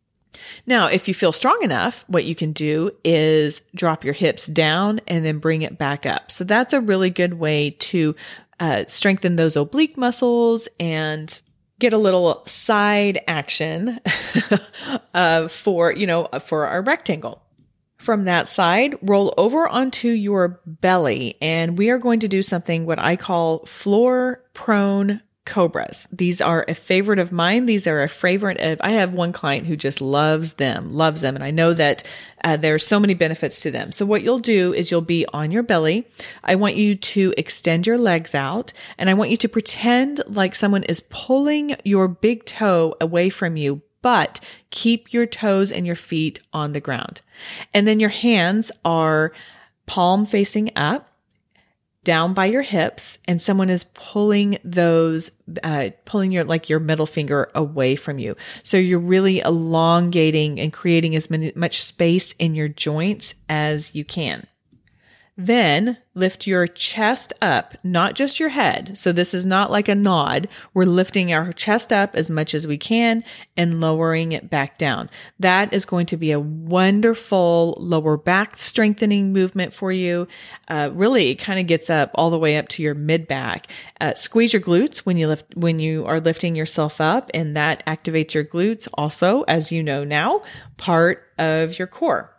Now, 0.66 0.88
if 0.88 1.08
you 1.08 1.14
feel 1.14 1.32
strong 1.32 1.60
enough, 1.62 2.06
what 2.08 2.26
you 2.26 2.36
can 2.36 2.52
do 2.52 2.92
is 3.04 3.62
drop 3.74 4.04
your 4.04 4.14
hips 4.14 4.48
down 4.48 5.02
and 5.08 5.26
then 5.26 5.40
bring 5.40 5.62
it 5.62 5.78
back 5.78 6.06
up. 6.06 6.32
So 6.32 6.44
that's 6.44 6.74
a 6.74 6.82
really 6.82 7.10
good 7.10 7.36
way 7.36 7.72
to 7.72 8.16
uh, 8.60 8.86
strengthen 8.88 9.36
those 9.36 9.56
oblique 9.56 9.98
muscles 9.98 10.68
and 10.80 11.42
get 11.80 11.94
a 11.94 11.98
little 11.98 12.44
side 12.46 13.20
action 13.28 14.00
uh, 15.14 15.48
for, 15.48 15.92
you 15.92 16.08
know, 16.08 16.28
for 16.46 16.66
our 16.68 16.82
rectangle. 16.82 17.42
From 17.98 18.26
that 18.26 18.48
side, 18.48 18.96
roll 19.02 19.34
over 19.36 19.68
onto 19.68 20.10
your 20.10 20.60
belly, 20.66 21.38
and 21.42 21.78
we 21.78 21.90
are 21.90 21.98
going 21.98 22.20
to 22.20 22.28
do 22.28 22.44
something 22.44 22.86
what 22.86 23.00
I 23.00 23.16
call 23.16 23.66
floor 23.66 24.44
prone 24.54 25.22
cobras. 25.46 26.08
These 26.12 26.42
are 26.42 26.66
a 26.68 26.74
favorite 26.74 27.20
of 27.20 27.32
mine. 27.32 27.68
These 27.68 27.88
are 27.88 28.02
a 28.02 28.10
favorite 28.10 28.60
of, 28.60 28.80
I 28.82 28.92
have 28.92 29.14
one 29.14 29.32
client 29.32 29.68
who 29.68 29.78
just 29.78 30.02
loves 30.02 30.54
them, 30.54 30.92
loves 30.92 31.22
them. 31.22 31.36
And 31.36 31.44
I 31.44 31.52
know 31.52 31.74
that 31.74 32.04
uh, 32.44 32.58
there 32.58 32.76
are 32.76 32.80
so 32.80 33.00
many 33.00 33.14
benefits 33.14 33.62
to 33.62 33.72
them. 33.72 33.92
So 33.92 34.06
what 34.06 34.24
you'll 34.24 34.40
do 34.40 34.74
is 34.74 34.92
you'll 34.92 35.02
be 35.02 35.26
on 35.34 35.52
your 35.52 35.64
belly. 35.64 36.08
I 36.44 36.56
want 36.56 36.76
you 36.76 36.96
to 36.96 37.34
extend 37.38 37.88
your 37.88 37.98
legs 37.98 38.36
out 38.36 38.74
and 38.98 39.10
I 39.10 39.14
want 39.14 39.30
you 39.30 39.38
to 39.38 39.50
pretend 39.50 40.22
like 40.28 40.56
someone 40.56 40.84
is 40.84 41.06
pulling 41.10 41.76
your 41.84 42.08
big 42.08 42.46
toe 42.46 42.96
away 43.00 43.30
from 43.30 43.56
you, 43.56 43.82
but 44.02 44.40
keep 44.72 45.14
your 45.14 45.26
toes 45.26 45.72
and 45.72 45.86
your 45.86 45.96
feet 45.96 46.40
on 46.54 46.74
the 46.74 46.80
ground. 46.80 47.22
And 47.74 47.88
then 47.88 48.00
your 48.00 48.10
hands 48.10 48.72
are 48.84 49.32
palm 49.86 50.26
facing 50.26 50.72
up 50.76 51.15
down 52.06 52.34
by 52.34 52.46
your 52.46 52.62
hips 52.62 53.18
and 53.26 53.42
someone 53.42 53.70
is 53.70 53.84
pulling 53.94 54.58
those 54.64 55.32
uh, 55.64 55.90
pulling 56.06 56.32
your 56.32 56.46
like 56.46 56.70
your 56.70 56.80
middle 56.80 57.06
finger 57.06 57.52
away 57.54 57.98
from 57.98 58.18
you. 58.20 58.38
So 58.64 58.78
you're 58.78 59.00
really 59.00 59.40
elongating 59.40 60.60
and 60.62 60.72
creating 60.72 61.18
as 61.18 61.30
many, 61.30 61.52
much 61.56 61.84
space 61.84 62.32
in 62.40 62.56
your 62.56 62.70
joints 62.70 63.36
as 63.50 63.94
you 63.94 64.06
can 64.06 64.48
then 65.38 65.98
lift 66.14 66.48
your 66.48 66.66
chest 66.66 67.34
up, 67.42 67.76
not 67.84 68.16
just 68.16 68.40
your 68.40 68.50
head. 68.50 68.98
So 68.98 69.12
this 69.12 69.34
is 69.34 69.46
not 69.46 69.70
like 69.70 69.90
a 69.90 69.96
nod. 69.96 70.48
We're 70.74 70.86
lifting 70.86 71.34
our 71.34 71.52
chest 71.52 71.92
up 71.92 72.16
as 72.16 72.30
much 72.30 72.54
as 72.54 72.66
we 72.66 72.78
can 72.78 73.24
and 73.58 73.82
lowering 73.82 74.32
it 74.32 74.50
back 74.50 74.78
down. 74.78 75.10
That 75.40 75.74
is 75.74 75.84
going 75.84 76.06
to 76.08 76.18
be 76.18 76.32
a 76.32 76.40
wonderful 76.40 77.76
lower 77.78 78.16
back 78.16 78.56
strengthening 78.56 79.34
movement 79.34 79.74
for 79.74 79.92
you. 79.92 80.28
Uh, 80.70 80.90
really, 80.94 81.32
it 81.32 81.36
kind 81.36 81.60
of 81.60 81.68
gets 81.68 81.90
up 81.90 82.12
all 82.16 82.30
the 82.30 82.40
way 82.40 82.58
up 82.58 82.70
to 82.70 82.84
your 82.84 82.96
mid 82.96 83.28
back. 83.28 83.68
Uh, 84.00 84.14
squeeze 84.14 84.54
your 84.54 84.62
glutes 84.62 85.00
when 85.00 85.18
you 85.18 85.28
lift, 85.28 85.54
when 85.56 85.80
you 85.80 86.06
are 86.06 86.22
lifting 86.22 86.56
yourself 86.56 87.02
up 87.02 87.30
and 87.34 87.58
that 87.58 87.86
activates 87.86 88.34
your 88.34 88.46
glutes 88.46 88.88
also, 88.94 89.42
as 89.44 89.70
you 89.70 89.84
know 89.84 90.06
now, 90.06 90.44
part 90.78 91.30
of 91.38 91.78
your 91.78 91.88
core. 91.88 92.35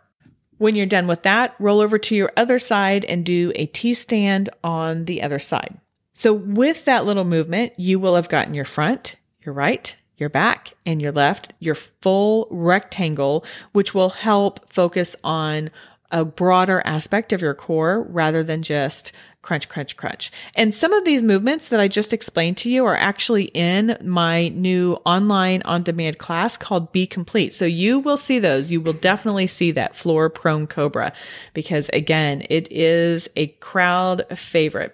When 0.57 0.75
you're 0.75 0.85
done 0.85 1.07
with 1.07 1.23
that, 1.23 1.55
roll 1.59 1.81
over 1.81 1.97
to 1.99 2.15
your 2.15 2.31
other 2.35 2.59
side 2.59 3.05
and 3.05 3.25
do 3.25 3.51
a 3.55 3.67
T 3.67 3.93
stand 3.93 4.49
on 4.63 5.05
the 5.05 5.21
other 5.21 5.39
side. 5.39 5.79
So 6.13 6.33
with 6.33 6.85
that 6.85 7.05
little 7.05 7.25
movement, 7.25 7.73
you 7.77 7.99
will 7.99 8.15
have 8.15 8.29
gotten 8.29 8.55
your 8.55 8.65
front, 8.65 9.17
your 9.45 9.53
right, 9.53 9.95
your 10.17 10.29
back, 10.29 10.73
and 10.83 10.99
your 10.99 11.11
left, 11.11 11.53
your 11.59 11.75
full 11.75 12.47
rectangle, 12.49 13.45
which 13.71 13.93
will 13.93 14.09
help 14.09 14.73
focus 14.73 15.15
on 15.23 15.69
a 16.11 16.23
broader 16.23 16.81
aspect 16.85 17.33
of 17.33 17.41
your 17.41 17.53
core 17.53 18.03
rather 18.03 18.43
than 18.43 18.63
just 18.63 19.11
crunch, 19.41 19.69
crunch, 19.69 19.95
crunch. 19.95 20.31
And 20.55 20.73
some 20.73 20.91
of 20.91 21.05
these 21.05 21.23
movements 21.23 21.69
that 21.69 21.79
I 21.79 21.87
just 21.87 22.11
explained 22.11 22.57
to 22.57 22.69
you 22.69 22.85
are 22.85 22.97
actually 22.97 23.45
in 23.45 23.97
my 24.03 24.49
new 24.49 24.97
online 25.05 25.61
on 25.63 25.83
demand 25.83 26.17
class 26.17 26.57
called 26.57 26.91
Be 26.91 27.07
Complete. 27.07 27.53
So 27.53 27.63
you 27.65 27.99
will 27.99 28.17
see 28.17 28.39
those. 28.39 28.71
You 28.71 28.81
will 28.81 28.93
definitely 28.93 29.47
see 29.47 29.71
that 29.71 29.95
floor 29.95 30.29
prone 30.29 30.67
cobra 30.67 31.13
because 31.53 31.89
again, 31.93 32.45
it 32.49 32.69
is 32.71 33.29
a 33.35 33.47
crowd 33.47 34.25
favorite. 34.37 34.93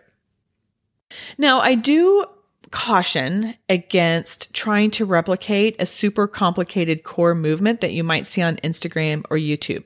Now 1.37 1.59
I 1.59 1.75
do 1.75 2.25
caution 2.73 3.53
against 3.69 4.51
trying 4.51 4.89
to 4.89 5.05
replicate 5.05 5.75
a 5.77 5.85
super 5.85 6.27
complicated 6.27 7.03
core 7.03 7.35
movement 7.35 7.81
that 7.81 7.93
you 7.93 8.03
might 8.03 8.25
see 8.25 8.41
on 8.41 8.57
Instagram 8.57 9.23
or 9.29 9.37
YouTube. 9.37 9.83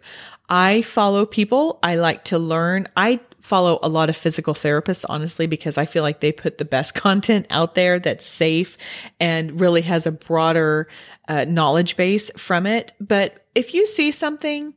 I 0.50 0.82
follow 0.82 1.26
people. 1.26 1.80
I 1.84 1.96
like 1.96 2.24
to 2.26 2.40
learn. 2.40 2.88
I 2.96 3.20
follow 3.42 3.80
a 3.82 3.90
lot 3.90 4.10
of 4.10 4.18
physical 4.18 4.54
therapists, 4.54 5.06
honestly, 5.08 5.48
because 5.48 5.78
I 5.78 5.86
feel 5.86 6.04
like 6.04 6.20
they 6.20 6.32
put 6.32 6.58
the 6.58 6.66
best 6.66 6.94
content 7.04 7.48
out 7.50 7.76
there 7.76 8.00
that's 8.00 8.26
safe 8.26 8.78
and 9.20 9.60
really 9.60 9.82
has 9.82 10.06
a 10.06 10.12
broader 10.12 10.88
uh, 11.28 11.46
knowledge 11.46 11.96
base 11.96 12.30
from 12.38 12.66
it. 12.66 12.94
But 13.00 13.46
if 13.56 13.74
you 13.74 13.86
see 13.86 14.12
something, 14.12 14.74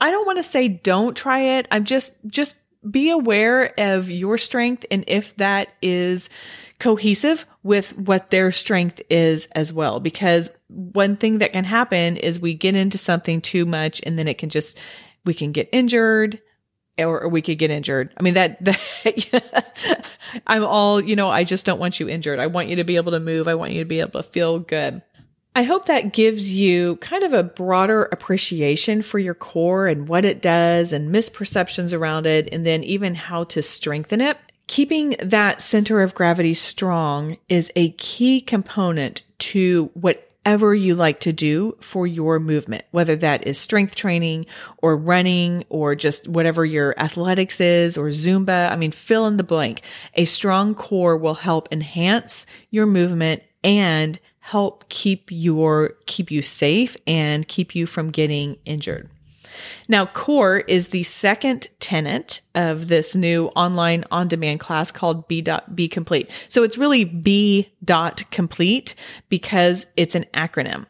I 0.00 0.10
don't 0.10 0.26
want 0.26 0.38
to 0.38 0.42
say 0.42 0.68
don't 0.68 1.16
try 1.16 1.40
it. 1.40 1.68
I'm 1.70 1.84
just, 1.84 2.12
just 2.26 2.56
be 2.88 3.10
aware 3.10 3.74
of 3.78 4.10
your 4.10 4.38
strength 4.38 4.86
and 4.90 5.04
if 5.06 5.36
that 5.36 5.68
is 5.82 6.30
cohesive 6.78 7.44
with 7.62 7.96
what 7.98 8.30
their 8.30 8.50
strength 8.50 9.02
is 9.10 9.46
as 9.52 9.70
well. 9.70 10.00
Because 10.00 10.48
one 10.68 11.16
thing 11.16 11.38
that 11.38 11.52
can 11.52 11.64
happen 11.64 12.16
is 12.16 12.40
we 12.40 12.54
get 12.54 12.74
into 12.74 12.96
something 12.96 13.42
too 13.42 13.66
much 13.66 14.00
and 14.04 14.18
then 14.18 14.26
it 14.26 14.38
can 14.38 14.48
just, 14.48 14.78
we 15.24 15.34
can 15.34 15.52
get 15.52 15.68
injured 15.72 16.40
or, 16.98 17.28
we 17.28 17.42
could 17.42 17.58
get 17.58 17.70
injured. 17.70 18.12
I 18.16 18.22
mean, 18.22 18.34
that, 18.34 18.62
that 18.64 20.06
I'm 20.46 20.64
all, 20.64 21.00
you 21.00 21.16
know, 21.16 21.30
I 21.30 21.44
just 21.44 21.64
don't 21.64 21.80
want 21.80 22.00
you 22.00 22.08
injured. 22.08 22.38
I 22.38 22.46
want 22.46 22.68
you 22.68 22.76
to 22.76 22.84
be 22.84 22.96
able 22.96 23.12
to 23.12 23.20
move. 23.20 23.48
I 23.48 23.54
want 23.54 23.72
you 23.72 23.80
to 23.80 23.88
be 23.88 24.00
able 24.00 24.22
to 24.22 24.28
feel 24.28 24.58
good. 24.58 25.02
I 25.54 25.64
hope 25.64 25.86
that 25.86 26.12
gives 26.12 26.52
you 26.52 26.96
kind 26.96 27.24
of 27.24 27.32
a 27.32 27.42
broader 27.42 28.04
appreciation 28.12 29.02
for 29.02 29.18
your 29.18 29.34
core 29.34 29.88
and 29.88 30.08
what 30.08 30.24
it 30.24 30.40
does 30.40 30.92
and 30.92 31.12
misperceptions 31.12 31.96
around 31.96 32.26
it, 32.26 32.48
and 32.52 32.64
then 32.64 32.84
even 32.84 33.16
how 33.16 33.44
to 33.44 33.62
strengthen 33.62 34.20
it. 34.20 34.38
Keeping 34.68 35.16
that 35.20 35.60
center 35.60 36.02
of 36.02 36.14
gravity 36.14 36.54
strong 36.54 37.36
is 37.48 37.72
a 37.74 37.90
key 37.92 38.40
component 38.40 39.22
to 39.38 39.90
whatever 40.44 40.74
you 40.74 40.94
like 40.94 41.20
to 41.20 41.32
do 41.32 41.76
for 41.80 42.06
your 42.06 42.40
movement, 42.40 42.84
whether 42.92 43.14
that 43.16 43.46
is 43.46 43.58
strength 43.58 43.94
training 43.94 44.46
or 44.78 44.96
running 44.96 45.64
or 45.68 45.94
just 45.94 46.26
whatever 46.26 46.64
your 46.64 46.98
athletics 46.98 47.60
is 47.60 47.98
or 47.98 48.08
Zumba. 48.08 48.70
I 48.70 48.76
mean, 48.76 48.90
fill 48.90 49.26
in 49.26 49.36
the 49.36 49.44
blank. 49.44 49.82
A 50.14 50.24
strong 50.24 50.74
core 50.74 51.16
will 51.16 51.34
help 51.34 51.68
enhance 51.70 52.46
your 52.70 52.86
movement 52.86 53.42
and 53.62 54.18
help 54.38 54.88
keep 54.88 55.28
your 55.30 55.94
keep 56.06 56.30
you 56.30 56.40
safe 56.40 56.96
and 57.06 57.46
keep 57.46 57.74
you 57.74 57.86
from 57.86 58.10
getting 58.10 58.56
injured. 58.64 59.10
Now, 59.88 60.06
core 60.06 60.58
is 60.58 60.88
the 60.88 61.02
second 61.02 61.68
tenant 61.78 62.40
of 62.54 62.88
this 62.88 63.14
new 63.14 63.46
online 63.56 64.04
on 64.10 64.28
demand 64.28 64.60
class 64.60 64.90
called 64.90 65.28
B. 65.28 65.44
B 65.74 65.88
complete. 65.88 66.30
So 66.48 66.62
it's 66.62 66.78
really 66.78 67.04
B. 67.04 67.70
complete 68.30 68.94
because 69.28 69.86
it's 69.96 70.14
an 70.14 70.26
acronym. 70.34 70.86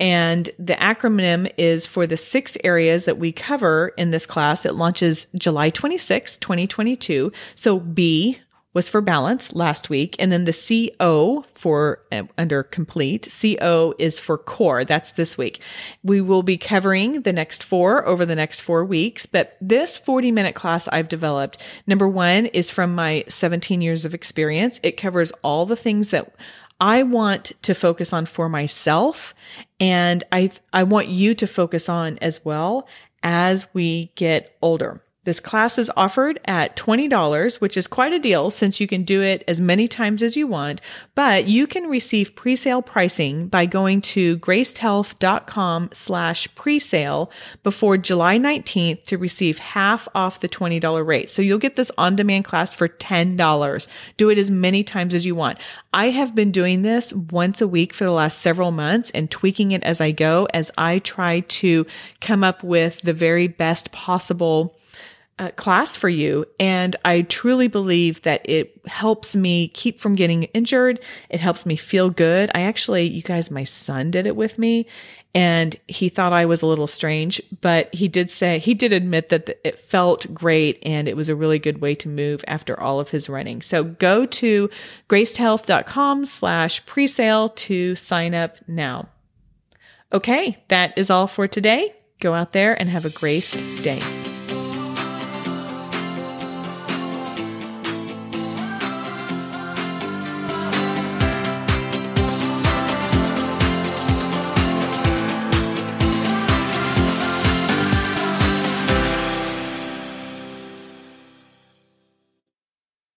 And 0.00 0.50
the 0.58 0.74
acronym 0.74 1.52
is 1.56 1.86
for 1.86 2.06
the 2.06 2.16
six 2.16 2.56
areas 2.64 3.04
that 3.04 3.18
we 3.18 3.30
cover 3.30 3.92
in 3.96 4.10
this 4.10 4.26
class. 4.26 4.66
It 4.66 4.74
launches 4.74 5.26
July 5.36 5.70
26, 5.70 6.38
2022. 6.38 7.32
So 7.54 7.78
B 7.78 8.38
was 8.74 8.88
for 8.88 9.00
balance 9.00 9.54
last 9.54 9.90
week. 9.90 10.16
And 10.18 10.32
then 10.32 10.44
the 10.44 10.90
CO 10.96 11.44
for 11.54 12.00
uh, 12.10 12.24
under 12.38 12.62
complete, 12.62 13.28
CO 13.40 13.94
is 13.98 14.18
for 14.18 14.38
core. 14.38 14.84
That's 14.84 15.12
this 15.12 15.36
week. 15.36 15.60
We 16.02 16.20
will 16.20 16.42
be 16.42 16.56
covering 16.56 17.22
the 17.22 17.32
next 17.32 17.64
four 17.64 18.06
over 18.06 18.24
the 18.24 18.36
next 18.36 18.60
four 18.60 18.84
weeks. 18.84 19.26
But 19.26 19.56
this 19.60 19.98
40 19.98 20.32
minute 20.32 20.54
class 20.54 20.88
I've 20.88 21.08
developed, 21.08 21.58
number 21.86 22.08
one 22.08 22.46
is 22.46 22.70
from 22.70 22.94
my 22.94 23.24
17 23.28 23.80
years 23.80 24.04
of 24.04 24.14
experience. 24.14 24.80
It 24.82 24.92
covers 24.92 25.32
all 25.42 25.66
the 25.66 25.76
things 25.76 26.10
that 26.10 26.34
I 26.80 27.04
want 27.04 27.52
to 27.62 27.74
focus 27.74 28.12
on 28.12 28.26
for 28.26 28.48
myself. 28.48 29.34
And 29.78 30.24
I, 30.32 30.50
I 30.72 30.82
want 30.82 31.08
you 31.08 31.34
to 31.36 31.46
focus 31.46 31.88
on 31.88 32.18
as 32.18 32.44
well 32.44 32.88
as 33.22 33.66
we 33.72 34.10
get 34.16 34.56
older. 34.60 35.00
This 35.24 35.38
class 35.38 35.78
is 35.78 35.88
offered 35.96 36.40
at 36.46 36.74
$20, 36.74 37.60
which 37.60 37.76
is 37.76 37.86
quite 37.86 38.12
a 38.12 38.18
deal 38.18 38.50
since 38.50 38.80
you 38.80 38.88
can 38.88 39.04
do 39.04 39.22
it 39.22 39.44
as 39.46 39.60
many 39.60 39.86
times 39.86 40.20
as 40.20 40.36
you 40.36 40.48
want, 40.48 40.80
but 41.14 41.46
you 41.46 41.68
can 41.68 41.84
receive 41.84 42.34
pre-sale 42.34 42.82
pricing 42.82 43.46
by 43.46 43.64
going 43.64 44.00
to 44.00 44.36
gracedhealth.com 44.38 45.90
slash 45.92 46.48
presale 46.54 47.30
before 47.62 47.96
July 47.96 48.36
19th 48.36 49.04
to 49.04 49.16
receive 49.16 49.58
half 49.58 50.08
off 50.12 50.40
the 50.40 50.48
$20 50.48 51.06
rate. 51.06 51.30
So 51.30 51.40
you'll 51.40 51.58
get 51.58 51.76
this 51.76 51.92
on-demand 51.96 52.44
class 52.44 52.74
for 52.74 52.88
$10. 52.88 53.88
Do 54.16 54.28
it 54.28 54.38
as 54.38 54.50
many 54.50 54.82
times 54.82 55.14
as 55.14 55.24
you 55.24 55.36
want. 55.36 55.58
I 55.94 56.10
have 56.10 56.34
been 56.34 56.50
doing 56.50 56.82
this 56.82 57.12
once 57.12 57.60
a 57.60 57.68
week 57.68 57.94
for 57.94 58.02
the 58.02 58.10
last 58.10 58.40
several 58.40 58.72
months 58.72 59.10
and 59.10 59.30
tweaking 59.30 59.70
it 59.70 59.84
as 59.84 60.00
I 60.00 60.10
go 60.10 60.48
as 60.52 60.72
I 60.76 60.98
try 60.98 61.40
to 61.40 61.86
come 62.20 62.42
up 62.42 62.64
with 62.64 63.02
the 63.02 63.12
very 63.12 63.46
best 63.46 63.92
possible 63.92 64.74
uh, 65.38 65.50
class 65.52 65.96
for 65.96 66.08
you. 66.08 66.46
And 66.60 66.94
I 67.04 67.22
truly 67.22 67.68
believe 67.68 68.22
that 68.22 68.48
it 68.48 68.80
helps 68.86 69.34
me 69.34 69.68
keep 69.68 69.98
from 69.98 70.14
getting 70.14 70.44
injured. 70.44 71.00
It 71.30 71.40
helps 71.40 71.66
me 71.66 71.76
feel 71.76 72.10
good. 72.10 72.50
I 72.54 72.62
actually, 72.62 73.08
you 73.08 73.22
guys, 73.22 73.50
my 73.50 73.64
son 73.64 74.10
did 74.10 74.26
it 74.26 74.36
with 74.36 74.58
me 74.58 74.86
and 75.34 75.74
he 75.88 76.08
thought 76.08 76.32
I 76.32 76.44
was 76.44 76.60
a 76.60 76.66
little 76.66 76.86
strange, 76.86 77.40
but 77.60 77.92
he 77.94 78.06
did 78.06 78.30
say, 78.30 78.58
he 78.58 78.74
did 78.74 78.92
admit 78.92 79.30
that 79.30 79.58
it 79.64 79.78
felt 79.78 80.32
great 80.34 80.78
and 80.82 81.08
it 81.08 81.16
was 81.16 81.30
a 81.30 81.36
really 81.36 81.58
good 81.58 81.80
way 81.80 81.94
to 81.96 82.08
move 82.08 82.44
after 82.46 82.78
all 82.78 83.00
of 83.00 83.10
his 83.10 83.28
running. 83.28 83.62
So 83.62 83.82
go 83.82 84.26
to 84.26 84.68
gracedhealth.com 85.08 86.26
slash 86.26 86.84
presale 86.84 87.54
to 87.56 87.96
sign 87.96 88.34
up 88.34 88.56
now. 88.68 89.08
Okay, 90.12 90.62
that 90.68 90.96
is 90.98 91.08
all 91.08 91.26
for 91.26 91.48
today. 91.48 91.94
Go 92.20 92.34
out 92.34 92.52
there 92.52 92.78
and 92.78 92.90
have 92.90 93.06
a 93.06 93.10
graced 93.10 93.82
day. 93.82 94.21